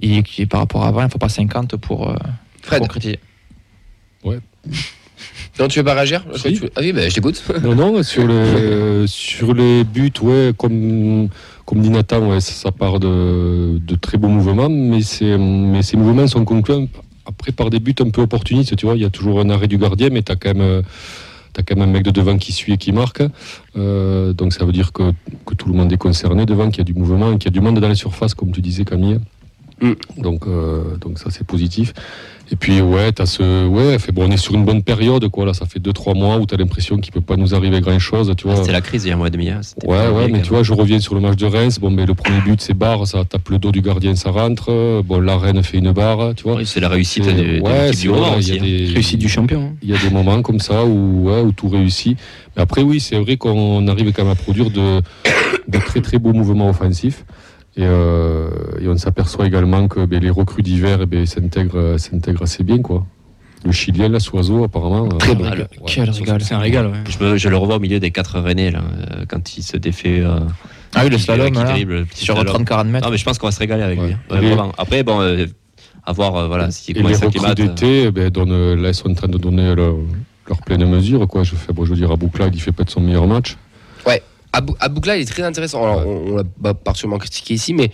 Et 0.00 0.22
qui, 0.22 0.46
par 0.46 0.60
rapport 0.60 0.84
à 0.84 0.88
avant, 0.88 1.00
il 1.00 1.06
ne 1.06 1.10
faut 1.10 1.18
pas 1.18 1.28
50 1.28 1.74
pour, 1.74 2.08
euh, 2.08 2.14
Fred. 2.62 2.82
concrétiser. 2.82 3.18
Ouais. 4.22 4.38
Non, 5.58 5.68
tu 5.68 5.78
veux 5.78 5.84
pas 5.84 5.94
réagir 5.94 6.24
Ah 6.34 6.80
oui, 6.80 6.92
bah, 6.92 7.08
je 7.08 7.14
t'écoute. 7.14 7.44
Non, 7.62 7.74
non, 7.74 8.02
sur 8.02 8.26
les, 8.26 9.06
sur 9.06 9.54
les 9.54 9.84
buts, 9.84 10.12
ouais, 10.22 10.52
comme, 10.56 11.28
comme 11.66 11.80
dit 11.80 11.90
Nathan, 11.90 12.26
ouais, 12.30 12.40
ça, 12.40 12.72
part 12.72 13.00
de, 13.00 13.78
de, 13.78 13.94
très 13.96 14.16
beaux 14.16 14.28
mouvements, 14.28 14.70
mais, 14.70 15.00
mais 15.20 15.82
ces 15.82 15.96
mouvements 15.96 16.26
sont 16.26 16.44
conclus 16.44 16.88
après 17.26 17.52
par 17.52 17.70
des 17.70 17.80
buts 17.80 17.94
un 18.00 18.10
peu 18.10 18.22
opportunistes. 18.22 18.76
Tu 18.76 18.86
vois, 18.86 18.96
il 18.96 19.02
y 19.02 19.04
a 19.04 19.10
toujours 19.10 19.40
un 19.40 19.50
arrêt 19.50 19.68
du 19.68 19.78
gardien, 19.78 20.08
mais 20.10 20.22
tu 20.22 20.32
as 20.32 20.36
quand 20.36 20.54
même. 20.54 20.82
T'as 21.52 21.62
quand 21.62 21.76
même 21.76 21.90
un 21.90 21.92
mec 21.92 22.02
de 22.02 22.10
devant 22.10 22.38
qui 22.38 22.50
suit 22.50 22.72
et 22.72 22.76
qui 22.78 22.92
marque. 22.92 23.22
Euh, 23.76 24.32
donc 24.32 24.54
ça 24.54 24.64
veut 24.64 24.72
dire 24.72 24.90
que, 24.90 25.12
que, 25.44 25.54
tout 25.54 25.68
le 25.68 25.74
monde 25.74 25.92
est 25.92 25.98
concerné 25.98 26.46
devant, 26.46 26.70
qu'il 26.70 26.78
y 26.78 26.80
a 26.80 26.84
du 26.84 26.94
mouvement, 26.94 27.36
qu'il 27.36 27.44
y 27.44 27.48
a 27.48 27.50
du 27.50 27.60
monde 27.60 27.78
dans 27.78 27.90
les 27.90 27.94
surfaces, 27.94 28.32
comme 28.34 28.52
tu 28.52 28.62
disais 28.62 28.86
Camille. 28.86 29.20
Mm. 29.82 30.22
Donc, 30.22 30.46
euh, 30.46 30.96
donc 31.00 31.18
ça 31.18 31.30
c'est 31.30 31.46
positif. 31.46 31.92
Et 32.50 32.56
puis 32.56 32.82
ouais, 32.82 33.18
as 33.18 33.24
ce, 33.24 33.66
ouais, 33.66 33.98
fait, 33.98 34.12
bon, 34.12 34.28
on 34.28 34.30
est 34.30 34.36
sur 34.36 34.54
une 34.54 34.64
bonne 34.66 34.82
période, 34.82 35.26
quoi. 35.28 35.46
Là, 35.46 35.54
ça 35.54 35.64
fait 35.64 35.78
2-3 35.78 36.14
mois 36.14 36.36
où 36.36 36.44
tu 36.44 36.54
as 36.54 36.58
l'impression 36.58 36.98
qu'il 36.98 37.10
peut 37.10 37.22
pas 37.22 37.36
nous 37.36 37.54
arriver 37.54 37.80
grand 37.80 37.98
chose, 37.98 38.30
tu 38.36 38.46
vois. 38.46 38.56
C'était 38.56 38.72
la 38.72 38.82
crise 38.82 39.04
il 39.04 39.08
y 39.08 39.10
a 39.10 39.14
un 39.14 39.16
mois 39.16 39.28
et 39.28 39.30
demi. 39.30 39.48
Hein. 39.48 39.62
Ouais, 39.84 40.08
ouais, 40.08 40.28
mais 40.28 40.42
tu 40.42 40.50
vois, 40.50 40.62
je 40.62 40.74
reviens 40.74 41.00
sur 41.00 41.14
le 41.14 41.20
match 41.20 41.36
de 41.36 41.46
Reims. 41.46 41.78
Bon, 41.80 41.90
mais 41.90 42.04
le 42.04 42.12
premier 42.12 42.40
but, 42.42 42.60
c'est 42.60 42.74
barre, 42.74 43.06
ça 43.06 43.24
tape 43.24 43.48
le 43.48 43.58
dos 43.58 43.72
du 43.72 43.80
gardien, 43.80 44.14
ça 44.16 44.30
rentre. 44.30 45.02
Bon, 45.02 45.18
la 45.18 45.38
reine 45.38 45.62
fait 45.62 45.78
une 45.78 45.92
barre, 45.92 46.34
tu 46.34 46.42
vois. 46.42 46.56
Oui, 46.56 46.66
c'est 46.66 46.80
la 46.80 46.90
réussite 46.90 47.24
de, 47.24 47.60
ouais, 47.60 47.90
du 47.92 48.08
moment 48.10 48.34
hein. 48.34 48.40
des, 48.40 48.58
réussite 48.92 49.18
du 49.18 49.30
champion. 49.30 49.70
Hein. 49.70 49.76
Il 49.82 49.88
y 49.88 49.94
a 49.94 49.98
des 49.98 50.10
moments 50.10 50.42
comme 50.42 50.60
ça 50.60 50.84
où, 50.84 51.30
ouais, 51.30 51.40
où 51.40 51.52
tout 51.52 51.68
réussit. 51.68 52.18
Mais 52.54 52.62
après, 52.62 52.82
oui, 52.82 53.00
c'est 53.00 53.16
vrai 53.16 53.38
qu'on 53.38 53.88
arrive 53.88 54.12
quand 54.12 54.24
même 54.24 54.32
à 54.32 54.36
produire 54.36 54.70
de, 54.70 55.00
de 55.68 55.78
très 55.78 56.02
très 56.02 56.18
beaux 56.18 56.34
mouvements 56.34 56.68
offensifs. 56.68 57.24
Euh, 57.78 58.50
et, 58.80 58.88
on 58.88 58.96
s'aperçoit 58.96 59.46
également 59.46 59.88
que 59.88 60.04
ben, 60.04 60.20
les 60.22 60.30
recrues 60.30 60.62
d'hiver 60.62 60.98
eh 61.02 61.06
ben, 61.06 61.26
s'intègrent 61.26 61.98
assez 62.42 62.64
bien. 62.64 62.78
quoi. 62.78 63.06
Le 63.64 63.72
Chilien, 63.72 64.08
là, 64.08 64.20
Soiseau, 64.20 64.64
apparemment. 64.64 65.06
Euh, 65.06 65.16
Très 65.18 65.34
bon. 65.34 65.50
Quel 65.86 66.10
régal. 66.10 66.42
C'est 66.42 66.54
un 66.54 66.58
régal. 66.58 66.86
Ouais. 66.88 67.38
Je, 67.38 67.48
le 67.48 67.56
revois 67.56 67.76
au 67.76 67.80
milieu 67.80 68.00
des 68.00 68.10
quatre 68.10 68.38
Rennais, 68.40 68.70
là, 68.70 68.82
euh, 68.82 69.24
quand 69.26 69.56
il 69.56 69.62
se 69.62 69.76
défait. 69.76 70.22
ah 70.94 71.02
oui, 71.04 71.10
le 71.10 71.18
slalom, 71.18 71.54
sur 72.14 72.34
30-40 72.34 72.88
mètres. 72.88 73.06
Non, 73.06 73.12
mais 73.12 73.18
je 73.18 73.24
pense 73.24 73.38
qu'on 73.38 73.46
va 73.46 73.52
se 73.52 73.60
régaler 73.60 73.82
avec 73.82 74.00
lui. 74.00 74.12
Hein. 74.12 74.72
Après, 74.76 75.02
bon, 75.02 75.20
à 76.04 76.12
voir 76.12 76.48
voilà, 76.48 76.72
si 76.72 76.90
et 76.90 76.94
les 76.94 77.14
recrues 77.14 77.54
d'été 77.54 78.10
ben, 78.10 78.32
là, 78.34 78.88
ils 78.88 78.94
sont 78.94 79.10
en 79.10 79.14
train 79.14 79.28
de 79.28 79.38
donner 79.38 79.74
leur, 79.74 79.94
pleine 80.66 80.84
mesure. 80.84 81.26
Quoi. 81.28 81.44
Je, 81.44 81.54
fais, 81.54 81.72
bon, 81.72 81.84
je 81.84 81.90
veux 81.90 81.96
dire, 81.96 82.10
à 82.10 82.16
Boucla, 82.16 82.48
il 82.52 82.60
fait 82.60 82.72
peut-être 82.72 82.90
son 82.90 83.00
meilleur 83.00 83.26
match. 83.26 83.56
Ouais. 84.04 84.20
Aboukla, 84.52 85.16
il 85.16 85.22
est 85.22 85.26
très 85.26 85.42
intéressant. 85.42 85.82
Alors, 85.82 86.06
on, 86.06 86.36
l'a 86.62 86.74
partiellement 86.74 87.18
critiqué 87.18 87.54
ici, 87.54 87.72
mais 87.72 87.90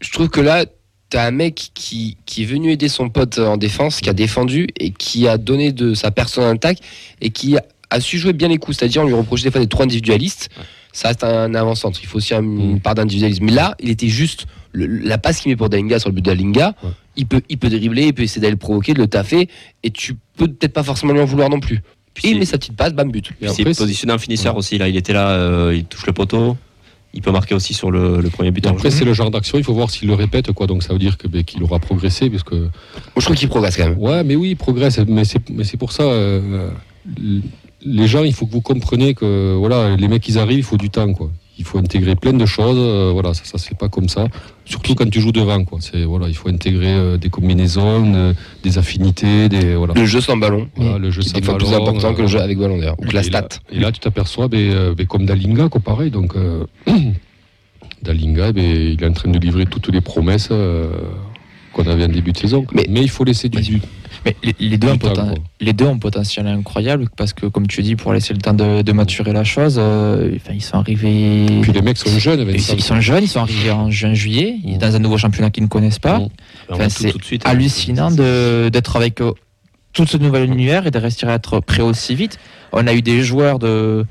je 0.00 0.10
trouve 0.12 0.28
que 0.28 0.40
là, 0.40 0.66
tu 1.10 1.16
as 1.16 1.24
un 1.24 1.30
mec 1.30 1.70
qui, 1.74 2.18
qui, 2.26 2.42
est 2.42 2.46
venu 2.46 2.70
aider 2.70 2.88
son 2.88 3.08
pote 3.08 3.38
en 3.38 3.56
défense, 3.56 4.00
qui 4.00 4.08
a 4.08 4.12
défendu 4.12 4.68
et 4.78 4.90
qui 4.90 5.26
a 5.26 5.38
donné 5.38 5.72
de 5.72 5.94
sa 5.94 6.10
personne 6.10 6.44
intact 6.44 6.82
et 7.20 7.30
qui 7.30 7.56
a, 7.56 8.00
su 8.00 8.18
jouer 8.18 8.32
bien 8.32 8.48
les 8.48 8.58
coups. 8.58 8.76
C'est-à-dire, 8.78 9.02
on 9.02 9.06
lui 9.06 9.14
reprochait 9.14 9.44
des 9.44 9.50
fois 9.50 9.60
des 9.60 9.66
trop 9.66 9.82
individualistes. 9.82 10.50
Ça 10.92 11.08
reste 11.08 11.24
un 11.24 11.54
avant-centre. 11.54 12.00
Il 12.02 12.06
faut 12.06 12.18
aussi 12.18 12.34
une 12.34 12.74
mm. 12.74 12.80
part 12.80 12.94
d'individualisme. 12.94 13.44
Mais 13.44 13.52
là, 13.52 13.76
il 13.80 13.90
était 13.90 14.08
juste. 14.08 14.46
la 14.74 15.18
passe 15.18 15.40
qu'il 15.40 15.50
met 15.50 15.56
pour 15.56 15.68
Dalinga 15.68 15.98
sur 15.98 16.10
le 16.10 16.14
but 16.14 16.24
de 16.24 16.30
Dalinga, 16.30 16.74
il, 17.16 17.26
peut, 17.26 17.42
il 17.48 17.58
peut 17.58 17.68
dribbler, 17.68 18.06
il 18.06 18.14
peut 18.14 18.22
essayer 18.22 18.40
d'aller 18.40 18.52
le 18.52 18.58
provoquer, 18.58 18.94
de 18.94 18.98
le 18.98 19.08
taffer, 19.08 19.48
et 19.82 19.90
tu 19.90 20.16
peux 20.36 20.48
peut-être 20.48 20.72
pas 20.72 20.82
forcément 20.82 21.12
lui 21.12 21.20
en 21.20 21.24
vouloir 21.24 21.48
non 21.48 21.60
plus 21.60 21.80
il 22.24 22.38
met 22.38 22.44
sa 22.44 22.58
petite 22.58 22.76
passe, 22.76 22.92
bam, 22.92 23.10
but. 23.10 23.30
Il 23.40 23.50
s'est 23.50 23.64
positionné 23.64 24.12
en 24.12 24.18
finisseur 24.18 24.56
aussi. 24.56 24.78
Là, 24.78 24.88
il 24.88 24.96
était 24.96 25.12
là, 25.12 25.30
euh, 25.30 25.74
il 25.74 25.84
touche 25.84 26.06
le 26.06 26.12
poteau. 26.12 26.56
Il 27.12 27.22
peut 27.22 27.32
marquer 27.32 27.56
aussi 27.56 27.74
sur 27.74 27.90
le, 27.90 28.22
premier 28.30 28.52
but. 28.52 28.66
Après, 28.66 28.90
c'est 28.90 29.04
le 29.04 29.12
genre 29.12 29.30
d'action, 29.30 29.58
il 29.58 29.64
faut 29.64 29.74
voir 29.74 29.90
s'il 29.90 30.08
le 30.08 30.14
répète, 30.14 30.52
quoi. 30.52 30.66
Donc 30.66 30.82
ça 30.82 30.92
veut 30.92 30.98
dire 30.98 31.18
que 31.18 31.26
ben, 31.26 31.42
qu'il 31.42 31.62
aura 31.62 31.78
progressé, 31.78 32.30
parce 32.30 32.44
que. 32.44 32.54
Moi, 32.54 32.70
je 33.16 33.24
trouve 33.24 33.36
qu'il 33.36 33.48
progresse 33.48 33.76
quand 33.76 33.88
même. 33.88 33.98
Ouais, 33.98 34.22
mais 34.22 34.36
oui, 34.36 34.50
il 34.50 34.56
progresse. 34.56 34.98
Mais 35.08 35.24
c'est 35.24 35.76
pour 35.76 35.92
ça. 35.92 36.04
Euh, 36.04 36.70
les 37.82 38.06
gens, 38.06 38.22
il 38.22 38.34
faut 38.34 38.46
que 38.46 38.52
vous 38.52 38.60
compreniez 38.60 39.14
que 39.14 39.54
voilà, 39.58 39.96
les 39.96 40.08
mecs, 40.08 40.28
ils 40.28 40.38
arrivent, 40.38 40.58
il 40.58 40.64
faut 40.64 40.76
du 40.76 40.90
temps, 40.90 41.12
quoi 41.12 41.30
il 41.60 41.66
faut 41.66 41.78
intégrer 41.78 42.16
plein 42.16 42.32
de 42.32 42.46
choses. 42.46 42.78
Euh, 42.78 43.10
voilà, 43.12 43.34
ça, 43.34 43.42
ça 43.44 43.58
se 43.58 43.68
fait 43.68 43.74
pas 43.74 43.90
comme 43.90 44.08
ça. 44.08 44.26
Surtout 44.64 44.94
quand 44.94 45.08
tu 45.10 45.20
joues 45.20 45.30
devant, 45.30 45.62
quoi. 45.64 45.78
C'est 45.82 46.04
voilà, 46.04 46.26
il 46.28 46.34
faut 46.34 46.48
intégrer 46.48 46.92
euh, 46.92 47.18
des 47.18 47.28
combinaisons, 47.28 48.14
euh, 48.14 48.32
des 48.62 48.78
affinités, 48.78 49.50
des 49.50 49.74
voilà. 49.74 49.92
Le 49.94 50.06
jeu 50.06 50.22
sans 50.22 50.38
ballon. 50.38 50.68
le 50.78 51.10
jeu 51.10 51.20
sans 51.20 51.38
ballon. 51.38 51.58
plus 51.58 51.74
important 51.74 52.14
que 52.14 52.22
le 52.22 52.28
jeu 52.28 52.40
avec 52.40 52.58
ballon 52.58 52.78
d'ailleurs, 52.78 52.98
ou 52.98 53.04
la 53.12 53.22
stat. 53.22 53.48
et 53.70 53.78
là, 53.78 53.92
tu 53.92 54.00
t'aperçois, 54.00 54.48
ben, 54.48 54.94
ben, 54.94 55.06
comme 55.06 55.26
Dalinga, 55.26 55.68
quoi, 55.68 55.82
pareil. 55.82 56.10
Donc 56.10 56.34
Dalinga, 58.02 58.52
ben, 58.52 58.64
il 58.64 59.02
est 59.02 59.06
en 59.06 59.12
train 59.12 59.30
de 59.30 59.38
livrer 59.38 59.66
toutes 59.66 59.88
les 59.88 60.00
promesses 60.00 60.48
qu'on 61.74 61.86
avait 61.86 62.04
en 62.04 62.08
début 62.08 62.32
de 62.32 62.38
saison. 62.38 62.64
Mais, 62.72 62.86
mais 62.88 63.02
il 63.02 63.10
faut 63.10 63.24
laisser 63.24 63.50
du, 63.50 63.60
du 63.60 63.80
mais 64.24 64.36
les, 64.58 64.78
deux, 64.78 64.88
ont 64.88 64.98
les 65.60 65.72
deux 65.72 65.86
ont 65.86 65.98
potentiel 65.98 66.46
incroyable 66.46 67.08
parce 67.16 67.32
que, 67.32 67.46
comme 67.46 67.66
tu 67.66 67.82
dis, 67.82 67.96
pour 67.96 68.12
laisser 68.12 68.34
le 68.34 68.40
temps 68.40 68.54
de, 68.54 68.92
maturer 68.92 69.32
la 69.32 69.44
chose, 69.44 69.76
euh, 69.78 70.36
ils 70.52 70.62
sont 70.62 70.76
arrivés. 70.76 71.46
Puis 71.62 71.72
les 71.72 71.82
mecs 71.82 71.98
sont 71.98 72.18
jeunes. 72.18 72.48
Ils, 72.48 72.60
sont 72.60 73.00
jeunes, 73.00 73.24
ils 73.24 73.28
sont 73.28 73.40
arrivés 73.40 73.70
en 73.70 73.90
juin, 73.90 74.14
juillet, 74.14 74.56
mmh. 74.64 74.78
dans 74.78 74.96
un 74.96 74.98
nouveau 74.98 75.18
championnat 75.18 75.50
qu'ils 75.50 75.62
ne 75.62 75.68
connaissent 75.68 75.98
pas. 75.98 76.18
Mmh. 76.18 76.28
Enfin, 76.70 76.88
c'est 76.88 77.46
hallucinant 77.46 78.10
d'être 78.10 78.96
avec 78.96 79.20
euh, 79.20 79.32
tout 79.92 80.06
ce 80.06 80.16
nouvel 80.16 80.44
univers 80.44 80.86
et 80.86 80.90
de 80.90 80.98
rester 80.98 81.26
à 81.26 81.34
être 81.34 81.60
prêt 81.60 81.82
aussi 81.82 82.14
vite. 82.14 82.38
On 82.72 82.86
a 82.86 82.94
eu 82.94 83.02
des 83.02 83.22
joueurs 83.22 83.58
de 83.58 84.06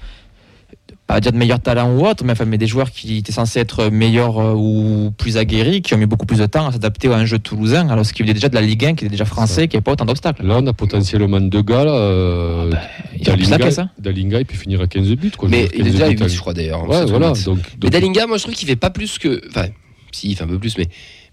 pas 1.09 1.19
dire 1.19 1.31
de 1.31 1.37
meilleurs 1.37 1.59
talents 1.59 1.91
ou 1.91 2.05
autre, 2.05 2.23
mais, 2.23 2.33
enfin, 2.33 2.45
mais 2.45 2.59
des 2.59 2.67
joueurs 2.67 2.91
qui 2.91 3.17
étaient 3.17 3.31
censés 3.31 3.59
être 3.59 3.89
meilleurs 3.89 4.37
euh, 4.37 4.53
ou 4.53 5.11
plus 5.17 5.37
aguerris, 5.37 5.81
qui 5.81 5.95
ont 5.95 5.97
mis 5.97 6.05
beaucoup 6.05 6.27
plus 6.27 6.37
de 6.37 6.45
temps 6.45 6.67
à 6.67 6.71
s'adapter 6.71 7.07
à 7.07 7.15
un 7.15 7.25
jeu 7.25 7.39
toulousain, 7.39 7.89
alors 7.89 8.05
qu'il 8.05 8.23
venait 8.23 8.35
déjà 8.35 8.47
de 8.47 8.53
la 8.53 8.61
Ligue 8.61 8.85
1, 8.85 8.93
qui 8.93 9.05
était 9.05 9.11
déjà 9.13 9.25
français, 9.25 9.67
qui 9.67 9.75
n'avait 9.75 9.83
pas 9.83 9.93
autant 9.93 10.05
d'obstacles. 10.05 10.45
Là, 10.45 10.59
on 10.61 10.67
a 10.67 10.73
potentiellement 10.73 11.41
deux 11.41 11.63
gars. 11.63 11.83
Là, 11.83 11.95
euh, 11.95 12.71
ah 12.71 12.75
bah, 12.75 13.35
Dalinga, 13.35 13.87
Dalinga, 13.97 14.39
il 14.39 14.45
peut 14.45 14.55
finir 14.55 14.81
à 14.81 14.87
15 14.87 15.09
buts. 15.13 15.31
Quoi, 15.35 15.49
mais 15.49 15.67
il 15.73 15.87
est 15.87 15.91
déjà 15.91 16.09
8, 16.09 16.27
je 16.27 16.39
crois 16.39 16.53
d'ailleurs. 16.53 16.87
Ouais, 16.87 17.03
voilà, 17.05 17.33
donc, 17.43 17.57
Mais 17.83 17.89
Dalinga, 17.89 18.27
moi 18.27 18.37
je 18.37 18.43
trouve 18.43 18.53
qu'il 18.53 18.67
fait 18.67 18.75
pas 18.75 18.91
plus 18.91 19.17
que. 19.17 19.41
Enfin, 19.49 19.65
si, 20.11 20.29
il 20.29 20.35
fait 20.35 20.43
un 20.43 20.47
peu 20.47 20.59
plus, 20.59 20.77
mais 20.77 20.89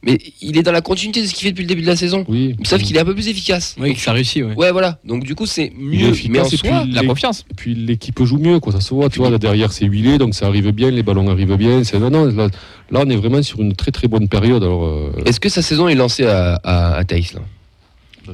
mais 0.06 0.18
il 0.40 0.56
est 0.56 0.62
dans 0.62 0.72
la 0.72 0.80
continuité 0.80 1.20
de 1.20 1.26
ce 1.26 1.34
qu'il 1.34 1.44
fait 1.44 1.50
depuis 1.50 1.64
le 1.64 1.68
début 1.68 1.82
de 1.82 1.88
la 1.88 1.96
saison. 1.96 2.24
Oui. 2.28 2.56
Sauf 2.64 2.80
qu'il 2.80 2.96
est 2.96 3.00
un 3.00 3.04
peu 3.04 3.14
plus 3.14 3.26
efficace. 3.26 3.74
Oui, 3.78 3.94
que 3.94 4.00
ça 4.00 4.12
réussit. 4.12 4.44
Ouais. 4.44 4.54
ouais, 4.54 4.70
voilà. 4.70 5.00
Donc 5.04 5.24
du 5.24 5.34
coup, 5.34 5.46
c'est 5.46 5.72
mieux. 5.76 6.12
mais 6.30 6.38
en 6.38 6.48
soi, 6.48 6.84
la 6.88 7.02
confiance. 7.02 7.44
Et 7.50 7.54
puis 7.54 7.74
l'équipe 7.74 8.22
joue 8.22 8.38
mieux, 8.38 8.60
quoi. 8.60 8.72
Ça 8.72 8.80
se 8.80 8.94
voit. 8.94 9.10
Tu 9.10 9.18
vois, 9.18 9.30
là 9.30 9.38
derrière, 9.38 9.72
c'est 9.72 9.84
huilé, 9.84 10.16
donc 10.16 10.34
ça 10.34 10.46
arrive 10.46 10.70
bien. 10.70 10.90
Les 10.90 11.02
ballons 11.02 11.28
arrivent 11.28 11.56
bien. 11.56 11.82
C'est 11.82 11.98
non, 11.98 12.10
non. 12.10 12.26
Là, 12.26 13.00
on 13.04 13.10
est 13.10 13.16
vraiment 13.16 13.42
sur 13.42 13.60
une 13.60 13.74
très 13.74 13.90
très 13.90 14.06
bonne 14.06 14.28
période. 14.28 14.62
Alors. 14.62 14.84
Euh, 14.84 15.12
Est-ce 15.24 15.40
que 15.40 15.48
sa 15.48 15.60
saison 15.60 15.88
est 15.88 15.96
lancée 15.96 16.24
à, 16.24 16.60
à, 16.62 17.04
Thaïs 17.04 17.32
là? 17.32 17.40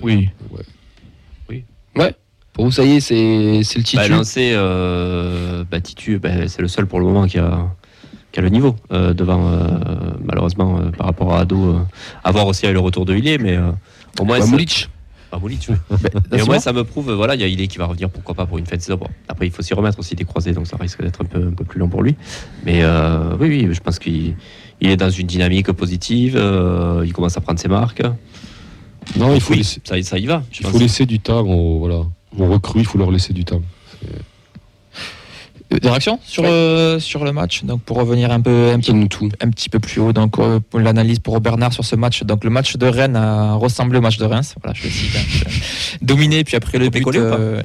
Oui. 0.03 0.29
Ouais. 0.51 0.65
Oui. 1.49 1.65
Ouais. 1.97 2.15
Pour 2.53 2.67
vous, 2.67 2.71
ça 2.71 2.85
y 2.85 2.97
est, 2.97 3.01
c'est 3.01 3.79
le 3.79 3.83
titre. 3.83 4.03
Bah, 4.03 4.09
lancé, 4.09 4.51
euh, 4.53 5.65
bah, 5.71 5.81
Titu, 5.81 6.19
bah, 6.19 6.49
c'est 6.49 6.61
le 6.61 6.69
seul 6.69 6.87
pour 6.87 7.01
le 7.01 7.07
moment 7.07 7.27
qui 7.27 7.39
a 7.39 7.75
qui 8.33 8.39
a 8.39 8.43
le 8.43 8.49
niveau 8.49 8.75
euh, 8.93 9.13
devant, 9.13 9.47
euh, 9.47 9.69
malheureusement, 10.25 10.79
euh, 10.79 10.91
par 10.91 11.07
rapport 11.07 11.35
à 11.35 11.41
Ado. 11.41 11.77
à 12.25 12.33
voir 12.33 12.47
aussi 12.47 12.65
avec 12.65 12.75
le 12.75 12.81
retour 12.81 13.05
de 13.05 13.15
Hillier, 13.15 13.39
mais 13.41 13.57
au 14.19 14.25
moins. 14.25 14.41
Bah, 14.41 14.47
Moulich. 14.47 14.89
Pas 15.31 15.39
Moulich, 15.39 15.69
mais 16.31 16.43
au 16.43 16.47
moins, 16.47 16.59
ça 16.59 16.73
me 16.73 16.85
prouve, 16.85 17.13
voilà, 17.13 17.35
il 17.35 17.41
y 17.41 17.45
a 17.45 17.47
Hillier 17.47 17.69
qui 17.69 17.79
va 17.79 17.87
revenir, 17.87 18.11
pourquoi 18.11 18.35
pas 18.35 18.47
pour 18.47 18.59
une 18.59 18.67
fin 18.67 18.77
de 18.77 18.83
saison. 18.83 18.99
après, 19.29 19.47
il 19.47 19.53
faut 19.53 19.63
s'y 19.63 19.75
remettre 19.75 19.99
aussi 19.99 20.15
des 20.15 20.25
croisés, 20.25 20.53
donc 20.53 20.67
ça 20.67 20.77
risque 20.79 21.03
d'être 21.03 21.23
un 21.23 21.25
peu, 21.25 21.47
un 21.47 21.53
peu 21.53 21.65
plus 21.65 21.79
long 21.79 21.89
pour 21.89 22.03
lui. 22.03 22.17
Mais 22.65 22.85
oui, 23.39 23.49
oui, 23.49 23.69
je 23.73 23.81
pense 23.81 23.99
qu'il 23.99 24.35
est 24.81 24.97
dans 24.97 25.11
une 25.11 25.27
dynamique 25.27 25.71
positive, 25.73 26.35
il 27.05 27.13
commence 27.13 27.37
à 27.37 27.41
prendre 27.41 27.61
ses 27.61 27.69
marques. 27.69 28.03
Non, 29.17 29.35
il 29.35 29.41
faut 29.41 29.55
laisser, 29.55 29.81
ça, 29.85 30.01
ça 30.03 30.19
y 30.19 30.27
va. 30.27 30.43
Il 30.61 30.67
faut 30.67 30.79
laisser 30.79 31.07
du 31.07 31.19
temps, 31.19 31.45
on, 31.45 31.81
voilà. 31.81 32.03
on 32.39 32.49
recrue, 32.49 32.81
il 32.81 32.87
faut 32.87 32.99
leur 32.99 33.11
laisser 33.11 33.33
du 33.33 33.45
temps. 33.45 33.63
Des 35.81 35.89
réactions 35.89 36.19
sur, 36.25 36.45
euh, 36.47 36.99
sur 36.99 37.25
le 37.25 37.33
match 37.33 37.65
Donc 37.65 37.83
pour 37.83 37.97
revenir 37.97 38.31
un 38.31 38.41
peu 38.41 38.71
un, 38.73 38.79
petit, 38.79 38.93
un 39.41 39.51
petit 39.51 39.69
peu 39.69 39.79
plus 39.79 40.01
haut, 40.01 40.13
donc 40.13 40.39
euh, 40.39 40.61
pour 40.61 40.81
l'analyse 40.81 41.19
pour 41.19 41.41
Bernard 41.41 41.73
sur 41.73 41.85
ce 41.85 41.97
match. 41.97 42.23
Donc 42.25 42.45
le 42.45 42.51
match 42.51 42.77
de 42.77 42.87
Rennes 42.87 43.17
a 43.17 43.55
ressemblé 43.55 43.99
au 43.99 44.01
match 44.01 44.19
de 44.19 44.25
Reims. 44.25 44.55
Voilà, 44.63 44.79
je 44.79 44.85
le 44.85 44.91
cite. 44.91 45.17
Hein. 45.17 45.51
Dominé, 46.03 46.45
puis 46.45 46.57
après 46.57 46.79
le 46.79 46.91
but 46.91 47.07
euh, 47.15 47.63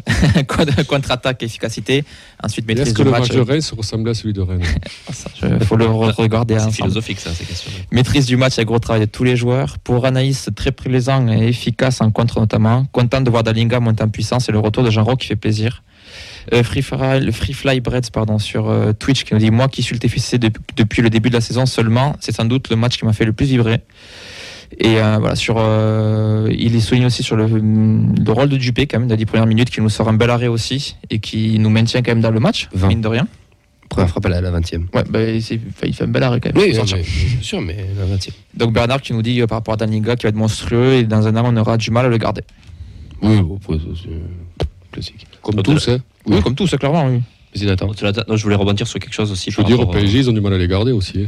contre-attaque, 0.88 1.44
efficacité. 1.44 2.04
Ensuite 2.42 2.68
maîtrise 2.68 2.88
Est-ce 2.88 2.96
que 2.96 3.04
le 3.04 3.12
match. 3.12 3.30
de 3.30 3.42
Reims 3.42 3.74
ressemblait 3.76 4.12
à 4.12 4.14
celui 4.14 4.34
de 4.34 4.42
Rennes? 4.42 4.64
Il 5.44 5.66
faut 5.66 5.76
le 5.76 5.86
regarder. 5.86 6.58
C'est 6.60 6.72
philosophique 6.72 7.20
ça, 7.20 7.32
ces 7.32 7.46
questions. 7.46 7.72
Maîtrise 7.92 8.26
du 8.26 8.38
match, 8.38 8.58
avec 8.58 8.68
gros 8.68 8.80
travail 8.80 9.02
de 9.02 9.12
tous 9.12 9.24
les 9.24 9.36
joueurs. 9.36 9.78
Pour 9.80 10.06
Anaïs, 10.06 10.50
très 10.56 10.72
plaisant 10.72 11.28
et 11.28 11.48
efficace 11.48 12.02
en 12.02 12.12
contre 12.12 12.40
notamment. 12.40 12.86
Content 12.92 13.22
de 13.22 13.30
voir 13.30 13.44
Dalinga 13.44 13.80
monter 13.80 14.04
en 14.04 14.10
puissance 14.10 14.50
et 14.50 14.52
le 14.52 14.60
retour 14.60 14.84
de 14.84 14.92
Jean 14.92 15.04
Roch 15.04 15.20
qui 15.20 15.28
fait 15.28 15.36
plaisir. 15.36 15.84
Euh, 16.54 16.64
Free, 16.64 16.82
Free 16.82 17.54
Fly 17.54 17.80
Breads 17.82 18.10
pardon, 18.12 18.40
sur 18.40 18.70
euh, 18.70 18.94
Twitch 18.94 19.24
qui 19.24 19.34
nous 19.34 19.40
dit 19.40 19.52
Moi 19.52 19.68
qui 19.68 19.84
suis 19.84 19.94
le 19.94 20.00
TFC 20.00 20.40
depuis 20.76 21.02
le 21.02 21.10
début 21.10 21.30
de 21.30 21.36
la 21.36 21.42
saison 21.42 21.66
seulement, 21.66 22.16
c'est 22.20 22.32
sans 22.32 22.46
doute 22.46 22.70
le 22.70 22.76
match 22.76 22.98
qui 22.98 23.06
m'a 23.06 23.14
fait 23.14 23.26
le 23.26 23.34
plus 23.34 23.48
vibrer. 23.48 23.82
Et 24.80 24.98
euh, 24.98 25.18
voilà, 25.20 25.36
sur, 25.36 25.56
il 26.52 26.76
est 26.76 26.80
souligné 26.80 27.06
aussi 27.06 27.24
sur 27.24 27.38
le, 27.38 27.46
rôle 27.46 28.50
de 28.50 28.58
Dupé, 28.58 28.86
quand 28.86 29.00
même, 29.00 29.08
dans 29.08 29.14
les 29.14 29.20
10 29.20 29.26
premières 29.26 29.46
minutes, 29.46 29.70
qui 29.70 29.80
nous 29.80 29.90
sort 29.90 30.10
un 30.10 30.14
bel 30.14 30.30
arrêt 30.30 30.48
aussi 30.48 30.98
et 31.10 31.20
qui 31.20 31.58
nous 31.58 31.70
maintient 31.70 32.02
quand 32.02 32.12
même 32.12 32.22
dans 32.22 32.32
le 32.32 32.42
match, 32.42 32.68
mine 32.88 33.02
de 33.02 33.08
rien. 33.08 33.28
Première 33.88 34.10
frappe 34.10 34.26
à 34.26 34.30
la, 34.30 34.52
20e. 34.52 34.88
Ouais, 34.94 35.04
bah, 35.10 35.24
il 35.24 35.42
fait 35.42 36.04
un 36.04 36.08
bel 36.08 36.22
arrêt 36.24 36.42
quand 36.42 36.54
même. 36.54 36.62
Oui, 36.62 36.72
bien 36.72 36.84
sûr, 37.42 37.62
mais 37.62 37.78
la 37.98 38.06
20e. 38.18 38.32
Donc 38.56 38.74
Bernard 38.74 39.02
qui 39.02 39.14
nous 39.14 39.22
dit 39.22 39.40
par 39.48 39.60
rapport 39.60 39.76
à 39.76 39.78
Daninga 39.78 40.18
qui 40.18 40.24
va 40.24 40.30
être 40.30 40.36
monstrueux 40.36 40.96
et 40.96 41.04
dans 41.06 41.26
un 41.28 41.36
an 41.38 41.44
on 41.46 41.56
aura 41.56 41.78
du 41.78 41.90
mal 41.92 42.06
à 42.06 42.10
le 42.10 42.18
garder. 42.18 42.42
Oui, 43.22 43.42
c'est 43.70 44.10
classique. 44.98 45.28
Comme 45.42 45.62
tous, 45.62 45.90
hein. 45.90 46.00
Oui, 46.26 46.42
comme 46.42 46.56
tout, 46.56 46.68
c'est 46.68 46.78
clairement, 46.78 47.06
oui. 47.06 47.22
Non, 48.28 48.36
je 48.36 48.44
voulais 48.44 48.56
rebondir 48.56 48.88
sur 48.88 49.00
quelque 49.00 49.14
chose 49.14 49.32
aussi. 49.32 49.52
Je 49.52 49.58
veux 49.58 49.64
dire, 49.64 49.80
au 49.80 49.86
PSG, 49.86 50.20
ils 50.20 50.30
ont 50.30 50.34
du 50.34 50.42
mal 50.42 50.54
à 50.54 50.58
les 50.58 50.68
garder 50.68 50.92
aussi. 50.92 51.28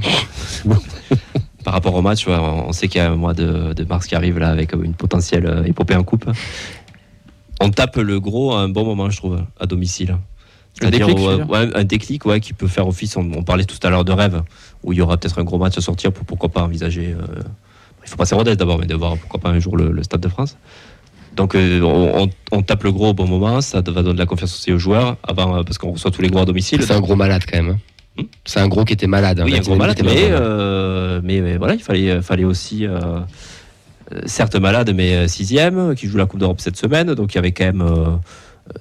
Hein. 0.66 0.76
par 1.64 1.74
rapport 1.74 1.96
au 1.96 2.02
match, 2.02 2.28
on 2.28 2.72
sait 2.72 2.88
qu'il 2.88 3.02
y 3.02 3.04
a 3.04 3.12
un 3.12 3.16
mois 3.16 3.34
de, 3.34 3.84
mars 3.88 4.08
qui 4.08 4.16
arrive 4.16 4.38
là 4.38 4.50
avec 4.50 4.74
une 4.74 4.94
potentielle 4.94 5.46
euh, 5.46 5.64
épopée 5.64 5.96
en 5.96 6.04
coupe. 6.04 6.30
On 7.62 7.70
tape 7.70 7.98
le 7.98 8.20
gros 8.20 8.54
à 8.54 8.62
un 8.62 8.70
bon 8.70 8.86
moment, 8.86 9.10
je 9.10 9.18
trouve, 9.18 9.42
à 9.60 9.66
domicile. 9.66 10.18
Un 10.82 10.92
déclic, 10.92 11.18
un 11.52 11.84
déclic 11.84 12.26
ouais, 12.26 12.40
qui 12.40 12.54
peut 12.54 12.68
faire 12.68 12.88
office. 12.88 13.18
On, 13.18 13.44
parlait 13.44 13.66
tout 13.66 13.80
à 13.84 13.90
l'heure 13.90 14.06
de 14.06 14.12
rêve, 14.12 14.44
où 14.84 14.94
il 14.94 15.00
y 15.00 15.02
aura 15.02 15.18
peut-être 15.18 15.40
un 15.40 15.44
gros 15.44 15.58
match 15.58 15.78
à 15.78 15.82
sortir 15.82 16.14
pour 16.14 16.26
pourquoi 16.26 16.50
pas 16.50 16.64
envisager. 16.64 17.14
Euh, 17.14 17.42
il 18.04 18.10
faut 18.10 18.16
passer 18.16 18.36
Rodez 18.36 18.56
d'abord, 18.56 18.78
mais 18.78 18.86
de 18.86 18.96
voir 18.96 19.18
pourquoi 19.18 19.40
pas 19.40 19.50
un 19.50 19.60
jour 19.60 19.76
le 19.76 20.04
Stade 20.04 20.22
de 20.22 20.30
France. 20.30 20.58
Donc 21.40 21.56
euh, 21.56 22.28
on, 22.52 22.62
tape 22.62 22.84
le 22.84 22.92
gros 22.92 23.12
au 23.12 23.14
bon 23.14 23.26
moment, 23.26 23.62
ça 23.62 23.78
va 23.78 23.82
donner 24.02 24.14
de 24.14 24.20
la 24.20 24.26
confiance 24.26 24.54
aussi 24.54 24.74
aux 24.74 24.78
joueurs, 24.78 25.16
avant, 25.26 25.56
euh, 25.56 25.64
parce 25.64 25.78
qu'on 25.78 25.94
reçoit 25.94 26.12
tous 26.12 26.22
les 26.22 26.28
gros 26.28 26.42
à 26.42 26.46
domicile. 26.46 26.84
C'est 26.84 26.92
un 26.92 27.00
gros 27.00 27.16
malade 27.16 27.44
quand 27.50 27.64
même. 27.64 27.70
Hein. 27.70 27.78
Hmm 28.18 28.26
c'est 28.44 28.60
un 28.60 28.68
gros 28.68 28.84
qui 28.84 28.92
était 28.92 29.08
malade. 29.08 29.40
Hein, 29.40 29.44
oui, 29.46 29.56
un 29.56 29.62
gros 29.62 29.78
malade, 29.78 30.02
euh, 30.06 31.22
mais, 31.24 31.40
mais, 31.40 31.56
voilà, 31.56 31.76
il 31.76 31.82
fallait, 31.82 32.22
fallait 32.22 32.44
aussi, 32.44 32.86
certes 34.26 34.58
malade, 34.58 34.92
mais 34.94 35.30
sixième, 35.30 35.96
qui 35.96 36.08
joue 36.08 36.18
la 36.18 36.26
Coupe 36.26 36.42
d'Europe 36.42 36.60
cette 36.60 36.76
semaine, 36.76 37.14
donc 37.14 37.34
il 37.34 37.38
y 37.38 37.40
avait 37.40 37.54
quand 37.54 37.66
même 37.66 38.20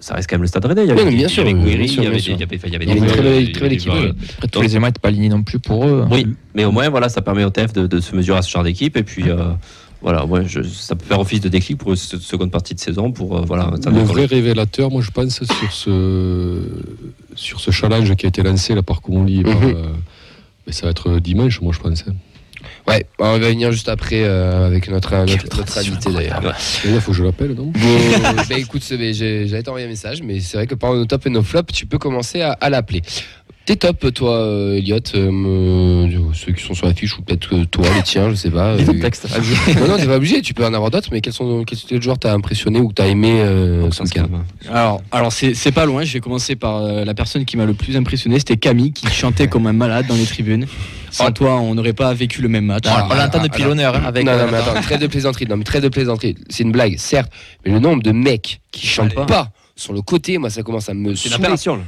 ça 0.00 0.14
reste 0.14 0.28
quand 0.28 0.34
même 0.36 0.42
le 0.42 0.48
Stade 0.48 0.64
Rennais. 0.66 0.82
Il 0.82 0.88
y 0.88 0.90
avait, 0.90 1.10
bien 1.10 1.28
sûr, 1.28 1.46
il 1.48 1.56
y 1.56 1.72
avait 1.72 1.84
il 1.86 2.02
y 2.02 2.06
avait, 2.06 2.18
il 2.18 2.72
y 2.72 2.74
avait, 2.74 2.84
une 2.84 3.06
très 3.06 3.22
belle 3.22 3.72
équipe. 3.72 3.92
tous 4.50 4.60
les 4.60 4.78
n'étaient 4.78 4.98
pas 5.00 5.08
alignés 5.08 5.28
non 5.28 5.44
plus 5.44 5.60
pour 5.60 5.86
eux. 5.86 6.04
Oui, 6.10 6.26
mais 6.54 6.64
au 6.64 6.72
moins, 6.72 6.88
voilà, 6.88 7.08
ça 7.08 7.22
permet 7.22 7.44
au 7.44 7.50
TF 7.50 7.72
de, 7.72 8.00
se 8.00 8.16
mesurer 8.16 8.38
à 8.38 8.42
ce 8.42 8.50
genre 8.50 8.64
d'équipe. 8.64 8.96
Et 8.96 9.04
puis, 9.04 9.26
voilà, 10.00 10.24
ouais, 10.24 10.42
je, 10.46 10.62
ça 10.62 10.94
peut 10.94 11.04
faire 11.04 11.18
office 11.18 11.40
de 11.40 11.48
déclic 11.48 11.78
pour 11.78 11.96
cette 11.96 12.20
seconde 12.20 12.52
partie 12.52 12.74
de 12.74 12.80
saison. 12.80 13.10
Pour, 13.10 13.36
euh, 13.36 13.42
voilà, 13.44 13.72
le 13.86 14.02
vrai 14.02 14.26
révélateur, 14.26 14.90
moi 14.90 15.02
je 15.02 15.10
pense, 15.10 15.42
sur 15.42 15.72
ce, 15.72 16.62
sur 17.34 17.60
ce 17.60 17.70
challenge 17.70 18.14
qui 18.14 18.26
a 18.26 18.28
été 18.28 18.42
lancé 18.42 18.74
là, 18.74 18.82
par 18.82 19.00
Comoli, 19.00 19.40
mhm. 19.40 19.48
euh, 19.48 19.82
ça 20.70 20.86
va 20.86 20.90
être 20.90 21.18
dimanche, 21.18 21.60
moi 21.60 21.72
je 21.72 21.80
pense. 21.80 22.04
Hein. 22.08 22.14
Ouais, 22.86 23.06
on 23.18 23.38
va 23.38 23.38
venir 23.38 23.72
juste 23.72 23.88
après 23.88 24.22
euh, 24.22 24.66
avec 24.66 24.88
notre, 24.88 25.14
notre, 25.16 25.78
invité 25.78 26.10
d'ailleurs. 26.10 26.56
Il 26.84 27.00
faut 27.00 27.10
que 27.10 27.16
je 27.16 27.24
l'appelle, 27.24 27.54
non 27.54 27.72
bah, 27.72 28.56
écoute, 28.56 28.82
j'allais 28.88 29.62
t'envoyer 29.62 29.86
un 29.86 29.90
message, 29.90 30.22
mais 30.22 30.40
c'est 30.40 30.56
vrai 30.56 30.66
que 30.66 30.74
pendant 30.74 30.94
nos 30.94 31.06
top 31.06 31.26
et 31.26 31.30
nos 31.30 31.42
flops, 31.42 31.72
tu 31.72 31.86
peux 31.86 31.98
commencer 31.98 32.40
à, 32.40 32.52
à 32.52 32.70
l'appeler. 32.70 33.02
T'es 33.68 33.76
top, 33.76 34.14
toi, 34.14 34.34
euh, 34.34 34.78
Elliot. 34.78 34.96
Euh, 35.14 36.08
ceux 36.32 36.52
qui 36.52 36.64
sont 36.64 36.72
sur 36.72 36.86
la 36.86 36.94
fiche, 36.94 37.18
ou 37.18 37.20
peut-être 37.20 37.54
toi, 37.70 37.84
les 37.94 38.02
tiens, 38.02 38.30
je 38.30 38.34
sais 38.34 38.48
pas. 38.48 38.68
Euh, 38.68 38.98
texte. 38.98 39.28
non, 39.78 39.88
non, 39.88 39.98
t'es 39.98 40.06
pas 40.06 40.16
obligé, 40.16 40.40
tu 40.40 40.54
peux 40.54 40.64
en 40.64 40.72
avoir 40.72 40.90
d'autres, 40.90 41.10
mais 41.12 41.20
quels 41.20 41.34
sont 41.34 41.66
quels 41.66 42.00
joueurs 42.00 42.18
t'as 42.18 42.32
impressionné 42.32 42.80
ou 42.80 42.88
que 42.88 42.94
t'as 42.94 43.08
aimé 43.08 43.42
euh, 43.42 43.86
Alors, 44.72 45.02
alors 45.12 45.30
c'est 45.30 45.72
pas 45.72 45.84
loin, 45.84 46.02
je 46.02 46.14
vais 46.14 46.20
commencer 46.20 46.56
par 46.56 46.80
la 46.80 47.12
personne 47.12 47.44
qui 47.44 47.58
m'a 47.58 47.66
le 47.66 47.74
plus 47.74 47.94
impressionné, 47.94 48.38
c'était 48.38 48.56
Camille, 48.56 48.92
qui 48.92 49.06
chantait 49.08 49.48
comme 49.48 49.66
un 49.66 49.74
malade 49.74 50.06
dans 50.06 50.16
les 50.16 50.24
tribunes. 50.24 50.64
Sans 51.10 51.30
toi, 51.30 51.60
on 51.60 51.74
n'aurait 51.74 51.92
pas 51.92 52.14
vécu 52.14 52.40
le 52.40 52.48
même 52.48 52.64
match. 52.64 52.84
on 52.86 53.14
l'entend 53.14 53.42
depuis 53.42 53.64
l'honneur. 53.64 53.94
Hein, 53.94 54.04
avec 54.06 54.24
non, 54.24 54.34
non, 54.34 54.46
mais 54.50 54.56
attends, 54.56 54.80
très 54.80 54.96
de 54.96 55.06
plaisanterie. 55.06 55.44
Non, 55.46 55.58
mais 55.58 55.64
très 55.64 55.82
de 55.82 55.88
plaisanterie. 55.88 56.36
C'est 56.48 56.62
une 56.62 56.72
blague, 56.72 56.96
certes, 56.96 57.30
mais 57.66 57.72
le 57.72 57.80
nombre 57.80 58.02
de 58.02 58.12
mecs 58.12 58.62
qui 58.72 58.86
chantent 58.86 59.26
pas 59.26 59.50
sur 59.78 59.92
le 59.92 60.02
côté, 60.02 60.38
moi 60.38 60.50
ça 60.50 60.62
commence 60.62 60.88
à 60.88 60.94
me 60.94 61.14
C'est 61.14 61.28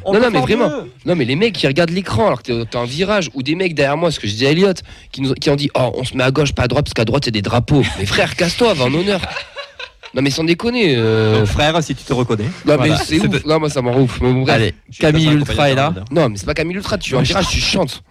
Non, 0.07 0.21
non, 0.21 0.31
mais 0.31 0.41
vraiment. 0.41 0.71
Non, 1.05 1.17
mais 1.17 1.25
les 1.25 1.35
mecs 1.35 1.55
qui 1.55 1.67
regardent 1.67 1.91
l'écran 1.91 2.29
alors 2.29 2.43
que 2.43 2.63
t'es 2.65 2.77
en 2.77 2.85
virage, 2.85 3.31
ou 3.35 3.43
des 3.43 3.57
mecs 3.57 3.75
derrière 3.75 3.97
moi, 3.97 4.13
ce 4.13 4.21
que 4.21 4.29
je 4.29 4.35
dis 4.35 4.47
à 4.47 4.51
Elliot, 4.51 4.73
qui, 5.11 5.21
nous, 5.23 5.35
qui 5.35 5.51
ont 5.51 5.57
dit 5.57 5.71
Oh, 5.75 5.91
on 5.95 6.05
se 6.05 6.17
met 6.17 6.23
à 6.23 6.31
gauche, 6.31 6.53
pas 6.53 6.63
à 6.63 6.69
droite, 6.69 6.85
parce 6.85 6.95
qu'à 6.95 7.05
droite 7.05 7.25
c'est 7.25 7.33
des 7.33 7.43
drapeaux. 7.43 7.83
mais 7.99 8.07
frère, 8.07 8.37
casse-toi, 8.37 8.75
va 8.75 8.85
en 8.85 8.95
honneur. 8.95 9.21
Non 10.15 10.23
mais 10.23 10.31
sans 10.31 10.45
déconner. 10.45 10.97
Euh... 10.97 11.47
frère, 11.47 11.83
si 11.83 11.95
tu 11.95 12.05
te 12.05 12.13
reconnais. 12.13 12.49
Non 12.67 12.77
mais 12.81 12.91
c'est 13.05 13.21
ouf. 13.21 13.45
Non 13.45 13.61
moi 13.61 13.71
ça 13.71 13.81
m'en 13.81 13.97
ouf. 13.97 14.21
Mais 14.21 14.51
Allez, 14.51 14.75
Camille 14.99 15.33
Ultra 15.33 15.71
est 15.71 15.75
là. 15.75 15.93
Non 16.11 16.29
mais 16.29 16.37
c'est 16.37 16.47
pas 16.47 16.55
Camille 16.55 16.77
Ultra. 16.77 16.99
Tu 16.99 17.15
es 17.15 17.17
en 17.17 17.23
virage, 17.23 17.49
tu 17.49 17.61
chantes. 17.61 18.03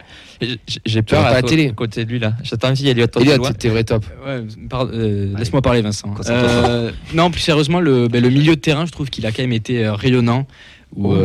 J'ai 0.86 1.02
peur 1.02 1.26
à, 1.26 1.34
la 1.34 1.42
télé. 1.42 1.74
côté 1.74 2.06
de 2.06 2.10
lui 2.10 2.20
là. 2.20 2.34
J'attends 2.44 2.70
envie, 2.70 2.88
Elliot. 2.88 3.08
Elliot, 3.20 3.50
t'es 3.58 3.70
vrai 3.70 3.84
top. 3.84 4.06
Ouais, 4.26 4.42
euh, 4.74 5.38
Laisse-moi 5.38 5.62
parler, 5.62 5.82
Vincent. 5.82 6.14
Euh, 6.30 6.92
non, 7.14 7.30
plus 7.30 7.42
sérieusement, 7.42 7.82
le, 7.82 8.08
ben, 8.08 8.24
le, 8.24 8.30
milieu 8.30 8.56
de 8.56 8.62
terrain, 8.62 8.86
je 8.86 8.92
trouve 8.92 9.10
qu'il 9.10 9.26
a 9.26 9.32
quand 9.32 9.44
même 9.44 9.52
été 9.52 9.86
euh, 9.86 9.94
rayonnant. 9.94 10.48
Où, 10.96 11.12
oh. 11.12 11.16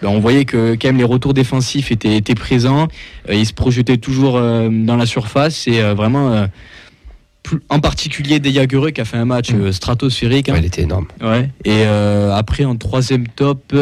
ben, 0.00 0.08
on 0.08 0.20
voyait 0.20 0.44
que 0.44 0.76
quand 0.80 0.88
même 0.88 0.98
les 0.98 1.04
retours 1.04 1.34
défensifs 1.34 1.90
étaient, 1.90 2.16
étaient 2.16 2.34
présents. 2.34 2.86
il 3.28 3.44
se 3.44 3.52
projetait 3.52 3.96
toujours 3.96 4.34
dans 4.34 4.96
la 4.96 5.06
surface 5.06 5.66
et 5.66 5.82
vraiment. 5.94 6.46
En 7.68 7.80
particulier 7.80 8.38
Deyagereux 8.38 8.90
qui 8.90 9.00
a 9.00 9.04
fait 9.04 9.16
un 9.16 9.24
match 9.24 9.52
mm. 9.52 9.72
stratosphérique. 9.72 10.48
Hein. 10.48 10.56
il 10.58 10.64
était 10.64 10.82
énorme. 10.82 11.06
Ouais. 11.20 11.50
Et 11.64 11.84
après 11.84 12.64
en 12.64 12.76
troisième 12.76 13.26
top, 13.28 13.74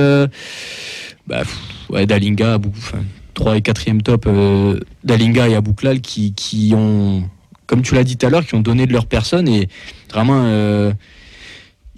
bah, 1.26 1.42
ouais, 1.90 2.06
Dalinga 2.06 2.54
a 2.54 2.58
beaucoup. 2.58 2.80
3 3.38 3.56
et 3.56 3.60
4e 3.60 4.02
top 4.02 4.26
euh, 4.26 4.80
d'Alinga 5.04 5.48
et 5.48 5.54
Abouklal 5.54 6.00
qui, 6.00 6.34
qui 6.34 6.72
ont, 6.74 7.22
comme 7.66 7.82
tu 7.82 7.94
l'as 7.94 8.04
dit 8.04 8.16
tout 8.16 8.26
à 8.26 8.30
l'heure, 8.30 8.44
qui 8.44 8.56
ont 8.56 8.60
donné 8.60 8.86
de 8.86 8.92
leur 8.92 9.06
personne 9.06 9.48
et 9.48 9.68
vraiment. 10.10 10.42
Euh, 10.44 10.92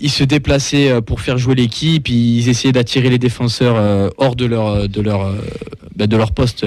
ils 0.02 0.11
se 0.11 0.25
déplaçaient 0.25 0.90
euh, 0.90 1.00
pour 1.02 1.21
faire 1.21 1.37
jouer 1.37 1.55
l'équipe, 1.55 2.09
ils 2.09 2.49
essayaient 2.49 2.73
d'attirer 2.73 3.11
les 3.11 3.19
défenseurs 3.19 3.76
euh, 3.76 4.09
hors 4.17 4.35
de 4.35 4.47
leur, 4.47 4.88
de 4.88 5.00
leur, 5.02 5.35
bah, 5.95 6.07
de 6.07 6.17
leur 6.17 6.33
poste 6.33 6.67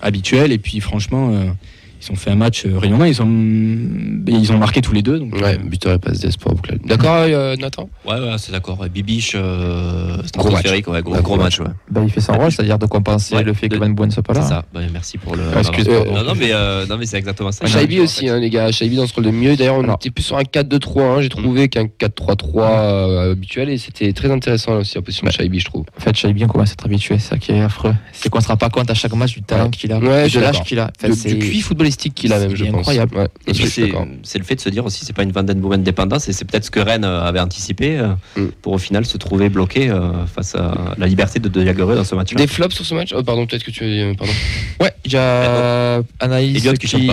habituel. 0.00 0.50
Et 0.50 0.58
puis 0.58 0.80
franchement, 0.80 1.54
ils 2.08 2.12
ont 2.12 2.16
fait 2.16 2.30
un 2.30 2.36
match 2.36 2.64
euh, 2.66 2.78
rayonnant. 2.78 3.04
Ils 3.04 3.20
ont, 3.22 3.26
ils 4.26 4.52
ont 4.52 4.58
marqué 4.58 4.80
tous 4.80 4.92
les 4.92 5.02
deux. 5.02 5.18
Donc, 5.18 5.34
ouais, 5.34 5.54
euh, 5.54 5.58
buteur 5.58 5.94
et 5.94 5.98
passe 5.98 6.20
d'espoir. 6.20 6.54
D'accord, 6.84 7.16
euh, 7.18 7.56
Nathan? 7.56 7.88
Ouais, 8.06 8.14
ouais 8.14 8.36
c'est 8.38 8.52
d'accord. 8.52 8.84
Bibiche, 8.88 9.32
euh, 9.34 10.16
gros 10.36 10.50
match. 10.50 10.70
Ouais, 10.70 10.80
gros, 10.80 11.22
gros, 11.22 11.36
match. 11.36 11.60
ouais. 11.60 11.66
Bah, 11.90 12.02
il 12.04 12.10
fait 12.10 12.20
son 12.20 12.34
rôle, 12.34 12.52
c'est-à-dire 12.52 12.78
de 12.78 12.86
compenser 12.86 13.42
le 13.42 13.52
fait 13.52 13.68
que 13.68 13.76
Van 13.76 13.88
Bouen 13.88 14.10
soit 14.10 14.22
pas 14.22 14.34
là. 14.34 14.42
C'est 14.42 14.48
ça. 14.48 14.64
Bah, 14.72 14.80
merci 14.92 15.18
pour 15.18 15.36
le. 15.36 15.42
Ah, 15.54 15.60
excuse-moi. 15.60 16.04
non, 16.06 16.24
non, 16.24 16.34
mais, 16.36 16.52
non, 16.88 16.96
mais 16.98 17.06
c'est 17.06 17.18
exactement 17.18 17.52
ça. 17.52 17.66
Shaibi 17.66 18.00
aussi, 18.00 18.28
hein, 18.28 18.38
les 18.38 18.50
gars. 18.50 18.70
Shaibi 18.70 18.96
dans 18.96 19.06
ce 19.06 19.14
rôle 19.14 19.24
de 19.24 19.30
mieux. 19.30 19.56
D'ailleurs, 19.56 19.76
on 19.76 19.94
était 19.94 20.10
plus 20.10 20.22
sur 20.22 20.36
un 20.36 20.42
4-2-3. 20.42 21.02
Hein, 21.02 21.22
J'ai 21.22 21.28
trouvé 21.28 21.64
mm. 21.64 21.68
qu'un 21.68 21.84
4-3-3 21.84 23.30
habituel 23.30 23.70
et 23.70 23.78
c'était 23.78 24.12
très 24.12 24.30
intéressant 24.30 24.78
aussi 24.78 24.98
en 24.98 25.02
position 25.02 25.26
de 25.26 25.32
Shaibi, 25.32 25.60
je 25.60 25.64
trouve. 25.64 25.84
En 25.96 26.00
fait, 26.00 26.16
Shaibi, 26.16 26.44
on 26.44 26.48
commence 26.48 26.70
à 26.70 26.72
être 26.72 26.86
habitué. 26.86 27.18
C'est 27.18 27.30
ça 27.30 27.38
qui 27.38 27.52
est 27.52 27.60
affreux. 27.60 27.94
C'est 28.12 28.28
qu'on 28.28 28.40
se 28.40 28.48
rend 28.48 28.56
pas 28.56 28.70
compte 28.70 28.90
à 28.90 28.94
chaque 28.94 29.14
match 29.14 29.34
du 29.34 29.42
talent 29.42 29.70
qu'il 29.70 29.92
a, 29.92 29.98
de 30.00 30.40
l'âge 30.40 30.62
qu'il 30.64 30.78
a. 30.78 30.90
Du 31.02 31.38
QI 31.38 31.60
footballistique 31.60 31.95
qu'il 31.96 32.32
a 32.32 32.38
même, 32.38 32.54
je 32.54 32.64
incroyable. 32.64 33.28
c'est 33.52 34.38
le 34.38 34.44
fait 34.44 34.54
de 34.56 34.60
se 34.60 34.68
dire 34.68 34.84
aussi, 34.84 35.04
c'est 35.04 35.12
pas 35.12 35.22
une 35.22 35.32
Den 35.32 35.60
Boomen 35.60 35.82
dépendance, 35.82 36.28
et 36.28 36.32
c'est 36.32 36.44
peut-être 36.44 36.64
ce 36.64 36.70
que 36.70 36.80
Rennes 36.80 37.04
euh, 37.04 37.22
avait 37.22 37.40
anticipé 37.40 37.98
euh, 37.98 38.08
mm. 38.36 38.48
pour 38.62 38.72
au 38.72 38.78
final 38.78 39.04
se 39.04 39.16
trouver 39.16 39.48
bloqué 39.48 39.90
euh, 39.90 40.26
face 40.26 40.54
à 40.54 40.94
la 40.98 41.06
liberté 41.06 41.38
de 41.38 41.48
De 41.48 41.64
dans 41.72 42.04
ce 42.04 42.14
match. 42.14 42.34
Des 42.34 42.46
flops 42.46 42.74
sur 42.74 42.84
ce 42.84 42.94
match? 42.94 43.12
Oh, 43.16 43.22
Pardon, 43.22 43.46
peut-être 43.46 43.64
que 43.64 43.70
tu 43.70 43.84
as 43.84 44.14
pardon. 44.14 44.32
Ouais, 44.80 44.92
il 45.04 45.12
y 45.12 45.16
a 45.16 46.02
Anaïs 46.20 46.62
qui, 46.78 47.10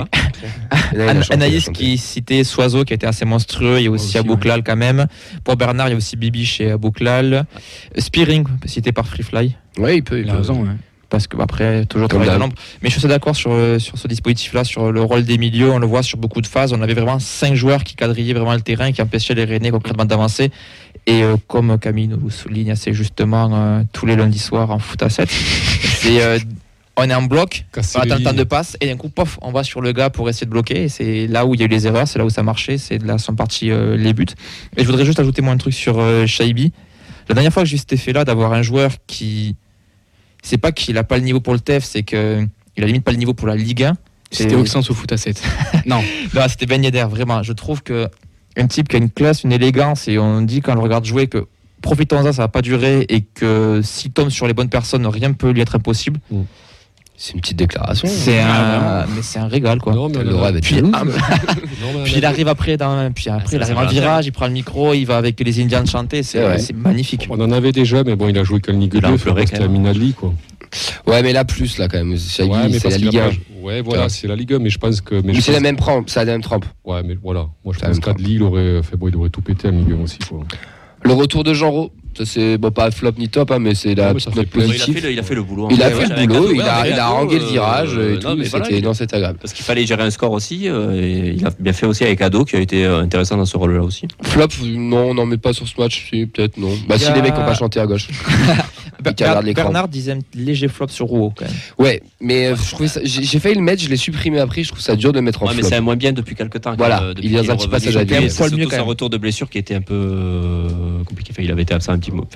Anaïs 1.29 1.69
qui 1.69 1.97
citait 1.97 2.43
Soiseau 2.43 2.83
qui 2.83 2.93
était 2.93 3.07
assez 3.07 3.25
monstrueux. 3.25 3.79
Il 3.79 3.83
y 3.83 3.87
a 3.87 3.91
aussi, 3.91 4.17
Abouklal 4.17 4.63
quand 4.63 4.75
même. 4.75 5.07
Pour 5.43 5.55
Bernard, 5.55 5.87
il 5.87 5.91
y 5.91 5.93
a 5.93 5.97
aussi 5.97 6.17
Bibi 6.17 6.45
chez 6.45 6.71
Abouklal. 6.71 7.45
Spearing, 7.97 8.45
cité 8.65 8.91
par 8.91 9.07
Freefly. 9.07 9.55
Ouais, 9.77 9.97
il 9.97 10.03
peut. 10.03 10.19
Il, 10.19 10.29
a 10.29 10.37
raison 10.37 10.65
parce 11.13 11.27
que 11.27 11.37
après 11.39 11.85
toujours 11.85 12.07
travailler 12.07 12.31
dans 12.31 12.39
l'ombre. 12.39 12.55
Mais 12.81 12.89
je 12.89 12.97
suis 12.97 13.07
d'accord 13.07 13.35
sur, 13.35 13.51
euh, 13.51 13.77
sur 13.77 13.99
ce 13.99 14.07
dispositif-là, 14.07 14.63
sur 14.63 14.91
le 14.91 14.99
rôle 14.99 15.23
des 15.23 15.37
milieux. 15.37 15.69
On 15.69 15.77
le 15.77 15.85
voit 15.85 16.01
sur 16.01 16.17
beaucoup 16.17 16.41
de 16.41 16.47
phases. 16.47 16.73
On 16.73 16.81
avait 16.81 16.95
vraiment 16.95 17.19
cinq 17.19 17.53
joueurs 17.53 17.83
qui 17.83 17.95
quadrillaient 17.95 18.33
vraiment 18.33 18.55
le 18.55 18.61
terrain, 18.61 18.91
qui 18.91 18.99
empêchaient 18.99 19.35
les 19.35 19.45
Rennais 19.45 19.69
concrètement 19.69 20.05
d'avancer. 20.05 20.49
Et 21.05 21.21
euh, 21.21 21.35
comme 21.47 21.77
Camille 21.77 22.07
nous 22.07 22.31
souligne 22.31 22.71
assez 22.71 22.93
justement 22.93 23.51
euh, 23.53 23.83
tous 23.93 24.07
les 24.07 24.15
lundis 24.15 24.39
soirs 24.39 24.71
en 24.71 24.79
foot 24.79 25.03
à 25.03 25.09
7, 25.09 25.29
c'est 25.99 26.39
on 26.95 27.09
est 27.09 27.13
en 27.13 27.23
bloc, 27.23 27.65
on 27.75 27.99
attend 27.99 28.15
le 28.15 28.23
temps 28.23 28.33
de 28.33 28.43
passe 28.43 28.75
et 28.81 28.87
d'un 28.87 28.97
coup, 28.97 29.09
pof, 29.09 29.37
on 29.43 29.51
va 29.51 29.63
sur 29.63 29.81
le 29.81 29.91
gars 29.91 30.09
pour 30.09 30.29
essayer 30.29 30.45
de 30.45 30.51
bloquer. 30.51 30.89
C'est 30.89 31.27
là 31.27 31.45
où 31.45 31.53
il 31.53 31.59
y 31.59 31.63
a 31.63 31.65
eu 31.67 31.69
les 31.69 31.85
erreurs, 31.85 32.07
c'est 32.07 32.17
là 32.17 32.25
où 32.25 32.31
ça 32.31 32.41
marchait, 32.41 32.79
c'est 32.79 32.97
là 33.03 33.19
sont 33.19 33.35
partis 33.35 33.69
les 33.69 34.13
buts. 34.13 34.25
Et 34.77 34.81
je 34.81 34.87
voudrais 34.87 35.05
juste 35.05 35.19
ajouter 35.19 35.43
moi 35.43 35.53
un 35.53 35.57
truc 35.57 35.75
sur 35.75 36.01
Shaibi. 36.27 36.71
La 37.29 37.35
dernière 37.35 37.53
fois 37.53 37.63
que 37.63 37.69
j'ai 37.69 37.75
eu 37.75 37.79
cet 37.79 37.93
effet-là 37.93 38.25
d'avoir 38.25 38.53
un 38.53 38.61
joueur 38.61 38.91
qui 39.07 39.55
c'est 40.43 40.59
pas 40.59 40.71
qu'il 40.71 40.97
a 40.99 41.03
pas 41.03 41.17
le 41.17 41.23
niveau 41.23 41.39
pour 41.39 41.53
le 41.53 41.59
TEF, 41.59 41.83
c'est 41.83 42.03
qu'il 42.03 42.17
a 42.77 42.85
limite 42.85 43.03
pas 43.03 43.11
le 43.11 43.17
niveau 43.17 43.33
pour 43.33 43.47
la 43.47 43.55
Ligue 43.55 43.83
1. 43.83 43.97
C'était 44.29 44.55
Auxence 44.55 44.89
au 44.89 44.93
foot 44.93 45.11
à 45.11 45.17
7. 45.17 45.41
non. 45.85 46.03
non 46.33 46.41
c'était 46.47 46.65
Ben 46.65 46.83
Yedder, 46.83 47.05
vraiment. 47.09 47.43
Je 47.43 47.53
trouve 47.53 47.81
que 47.81 48.09
un 48.57 48.67
type 48.67 48.89
qui 48.89 48.95
a 48.95 48.99
une 48.99 49.09
classe, 49.09 49.43
une 49.43 49.51
élégance, 49.51 50.07
et 50.07 50.19
on 50.19 50.41
dit 50.41 50.61
quand 50.61 50.73
on 50.73 50.75
le 50.75 50.81
regarde 50.81 51.05
jouer 51.05 51.27
que 51.27 51.45
profitons-en, 51.81 52.33
ça 52.33 52.43
va 52.43 52.47
pas 52.47 52.61
durer, 52.61 53.05
et 53.09 53.21
que 53.21 53.81
s'il 53.83 54.11
tombe 54.11 54.29
sur 54.29 54.47
les 54.47 54.53
bonnes 54.53 54.69
personnes, 54.69 55.05
rien 55.07 55.29
ne 55.29 55.33
peut 55.33 55.51
lui 55.51 55.61
être 55.61 55.75
impossible. 55.75 56.19
Mm. 56.29 56.41
C'est 57.23 57.35
une 57.35 57.39
petite 57.39 57.57
déclaration. 57.57 58.05
C'est 58.11 58.41
un, 58.41 59.05
mais 59.15 59.21
c'est 59.21 59.39
un 59.39 59.47
régal 59.47 59.79
quoi. 59.79 59.93
Non, 59.93 60.09
mais 60.09 60.25
le 60.25 60.35
rêve 60.35 60.59
puis, 60.61 60.81
puis 62.03 62.13
il 62.17 62.25
arrive 62.25 62.49
après, 62.49 62.75
dans, 62.75 63.13
puis 63.13 63.29
après, 63.29 63.55
il 63.55 63.63
arrive 63.63 63.77
en 63.77 63.85
virage, 63.85 64.25
il 64.25 64.33
prend 64.33 64.47
le 64.47 64.51
micro, 64.51 64.93
il 64.93 65.05
va 65.05 65.15
avec 65.15 65.39
les 65.39 65.63
Indians 65.63 65.85
chanter, 65.85 66.21
c'est 66.21 66.73
magnifique. 66.75 67.27
On 67.29 67.39
en 67.39 67.49
avait 67.53 67.71
déjà, 67.71 68.03
mais 68.03 68.17
bon, 68.17 68.27
il 68.27 68.37
a 68.37 68.43
joué 68.43 68.59
qu'un 68.59 68.73
Ligue 68.73 68.99
2, 68.99 69.17
c'était 69.37 69.63
à 69.63 69.69
Minali 69.69 70.11
quoi. 70.11 70.33
Ouais, 71.07 71.23
mais 71.23 71.31
là 71.31 71.45
plus 71.45 71.77
là 71.77 71.87
quand 71.87 72.03
même. 72.03 72.17
c'est 72.17 72.45
la 72.45 72.97
Ligue 72.97 73.17
1. 73.17 73.31
Ouais, 73.61 73.81
voilà, 73.81 74.09
c'est 74.09 74.27
la 74.27 74.35
Ligue 74.35 74.55
1, 74.55 74.59
mais 74.59 74.69
je 74.69 74.77
pense 74.77 74.99
que. 74.99 75.21
Mais, 75.23 75.39
c'est 75.39 75.53
la 75.53 75.61
même 75.61 75.77
trempe, 75.77 76.09
c'est 76.09 76.19
la 76.19 76.33
même 76.33 76.41
trempe. 76.41 76.65
Ouais, 76.83 77.03
mais 77.05 77.17
voilà, 77.23 77.47
moi 77.63 77.73
je 77.73 77.79
pense 77.79 77.99
qu'Adli, 77.99 78.33
il 78.33 78.43
aurait 78.43 78.83
fait, 78.83 78.97
bon, 78.97 79.07
il 79.07 79.11
devrait 79.11 79.29
tout 79.29 79.39
péter 79.39 79.69
en 79.69 79.71
Ligue 79.71 79.93
1 79.97 80.03
aussi 80.03 80.19
quoi. 80.19 80.39
Le 81.03 81.13
retour 81.13 81.45
de 81.45 81.53
Jean 81.53 81.89
ça 82.17 82.25
c'est 82.25 82.57
bon, 82.57 82.71
pas 82.71 82.91
flop 82.91 83.13
ni 83.17 83.29
top, 83.29 83.51
hein, 83.51 83.59
mais 83.59 83.75
c'est 83.75 83.95
la 83.95 84.13
petite 84.13 84.35
note 84.35 84.47
positive. 84.47 85.05
Il, 85.09 85.19
a 85.19 85.23
fait 85.23 85.35
le 85.35 85.43
boulot. 85.43 85.67
Il 85.71 85.81
a 85.81 85.89
fait 85.89 86.07
le 86.07 86.27
boulot, 86.27 86.51
il 86.53 86.61
a, 86.61 86.87
il 86.87 86.93
a 86.93 87.07
rangé 87.07 87.39
le 87.39 87.45
virage 87.45 87.97
et 87.97 88.19
tout. 88.19 88.93
C'était 88.93 89.15
agréable. 89.15 89.39
Parce 89.41 89.53
qu'il 89.53 89.65
fallait 89.65 89.85
gérer 89.85 90.03
un 90.03 90.11
score 90.11 90.31
aussi. 90.31 90.69
Euh, 90.69 90.93
et 90.93 91.33
il 91.35 91.45
a 91.45 91.51
bien 91.59 91.73
fait 91.73 91.85
aussi 91.85 92.03
avec 92.03 92.21
Ado 92.21 92.45
qui 92.45 92.55
a 92.55 92.59
été 92.59 92.85
euh, 92.85 92.99
intéressant 92.99 93.37
dans 93.37 93.45
ce 93.45 93.57
rôle-là 93.57 93.81
aussi. 93.81 94.07
Flop, 94.21 94.47
non, 94.63 95.09
on 95.09 95.13
n'en 95.13 95.25
met 95.25 95.37
pas 95.37 95.53
sur 95.53 95.67
ce 95.67 95.79
match. 95.79 96.09
Si, 96.09 96.25
peut-être 96.25 96.57
non. 96.57 96.71
Bah, 96.87 96.97
si 96.97 97.11
les 97.11 97.21
mecs 97.21 97.35
n'ont 97.35 97.45
pas 97.45 97.55
chanté 97.55 97.79
à 97.79 97.85
gauche. 97.85 98.07
Bernard 99.53 99.87
disait 99.87 100.13
un 100.13 100.19
léger 100.33 100.67
flop 100.67 100.87
sur 100.89 101.07
Rouault 101.07 101.33
quand 101.35 101.45
même. 101.45 101.53
Ouais, 101.77 102.01
mais 102.19 102.47
euh, 102.47 102.55
j'ai 103.03 103.39
failli 103.39 103.55
le 103.55 103.61
mettre, 103.61 103.81
je 103.81 103.89
l'ai 103.89 103.97
supprimé 103.97 104.39
après. 104.39 104.63
Je 104.63 104.69
trouve 104.69 104.81
ça 104.81 104.95
dur 104.95 105.11
de 105.11 105.19
le 105.19 105.23
mettre 105.23 105.43
en 105.43 105.47
flop. 105.47 105.61
mais 105.61 105.67
c'est 105.67 105.81
moins 105.81 105.95
bien 105.95 106.13
depuis 106.13 106.35
quelques 106.35 106.61
temps. 106.61 106.75
Voilà, 106.77 107.13
il 107.21 107.31
y 107.31 107.37
a 107.37 107.41
un 107.41 107.55
petit 107.55 107.67
passage 107.67 107.97
à 107.97 108.05
dire. 108.05 108.21
C'est 108.21 108.29
surtout 108.29 108.69
son 108.69 108.85
retour 108.85 109.09
de 109.09 109.17
blessure 109.17 109.49
qui 109.49 109.57
était 109.57 109.75
un 109.75 109.81
peu 109.81 110.67
compliqué. 111.05 111.33
il 111.39 111.51
avait 111.51 111.63
été 111.63 111.73
absent 111.73 111.91
un 111.93 111.99
petit 111.99 112.11
mot. 112.11 112.27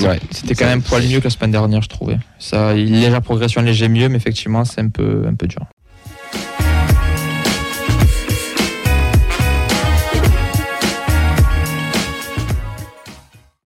Ouais, 0.00 0.20
c'était 0.30 0.54
quand 0.54 0.66
même 0.66 0.82
poil 0.82 1.06
mieux 1.06 1.18
que 1.18 1.24
la 1.24 1.30
semaine 1.30 1.50
dernière, 1.50 1.82
je 1.82 1.88
trouvais. 1.88 2.18
Ça, 2.38 2.74
légère 2.74 3.22
progression, 3.22 3.62
léger 3.62 3.88
mieux, 3.88 4.08
mais 4.08 4.16
effectivement, 4.16 4.64
c'est 4.64 4.80
un 4.80 4.88
peu, 4.88 5.24
un 5.26 5.34
peu 5.34 5.46
dur. 5.46 5.66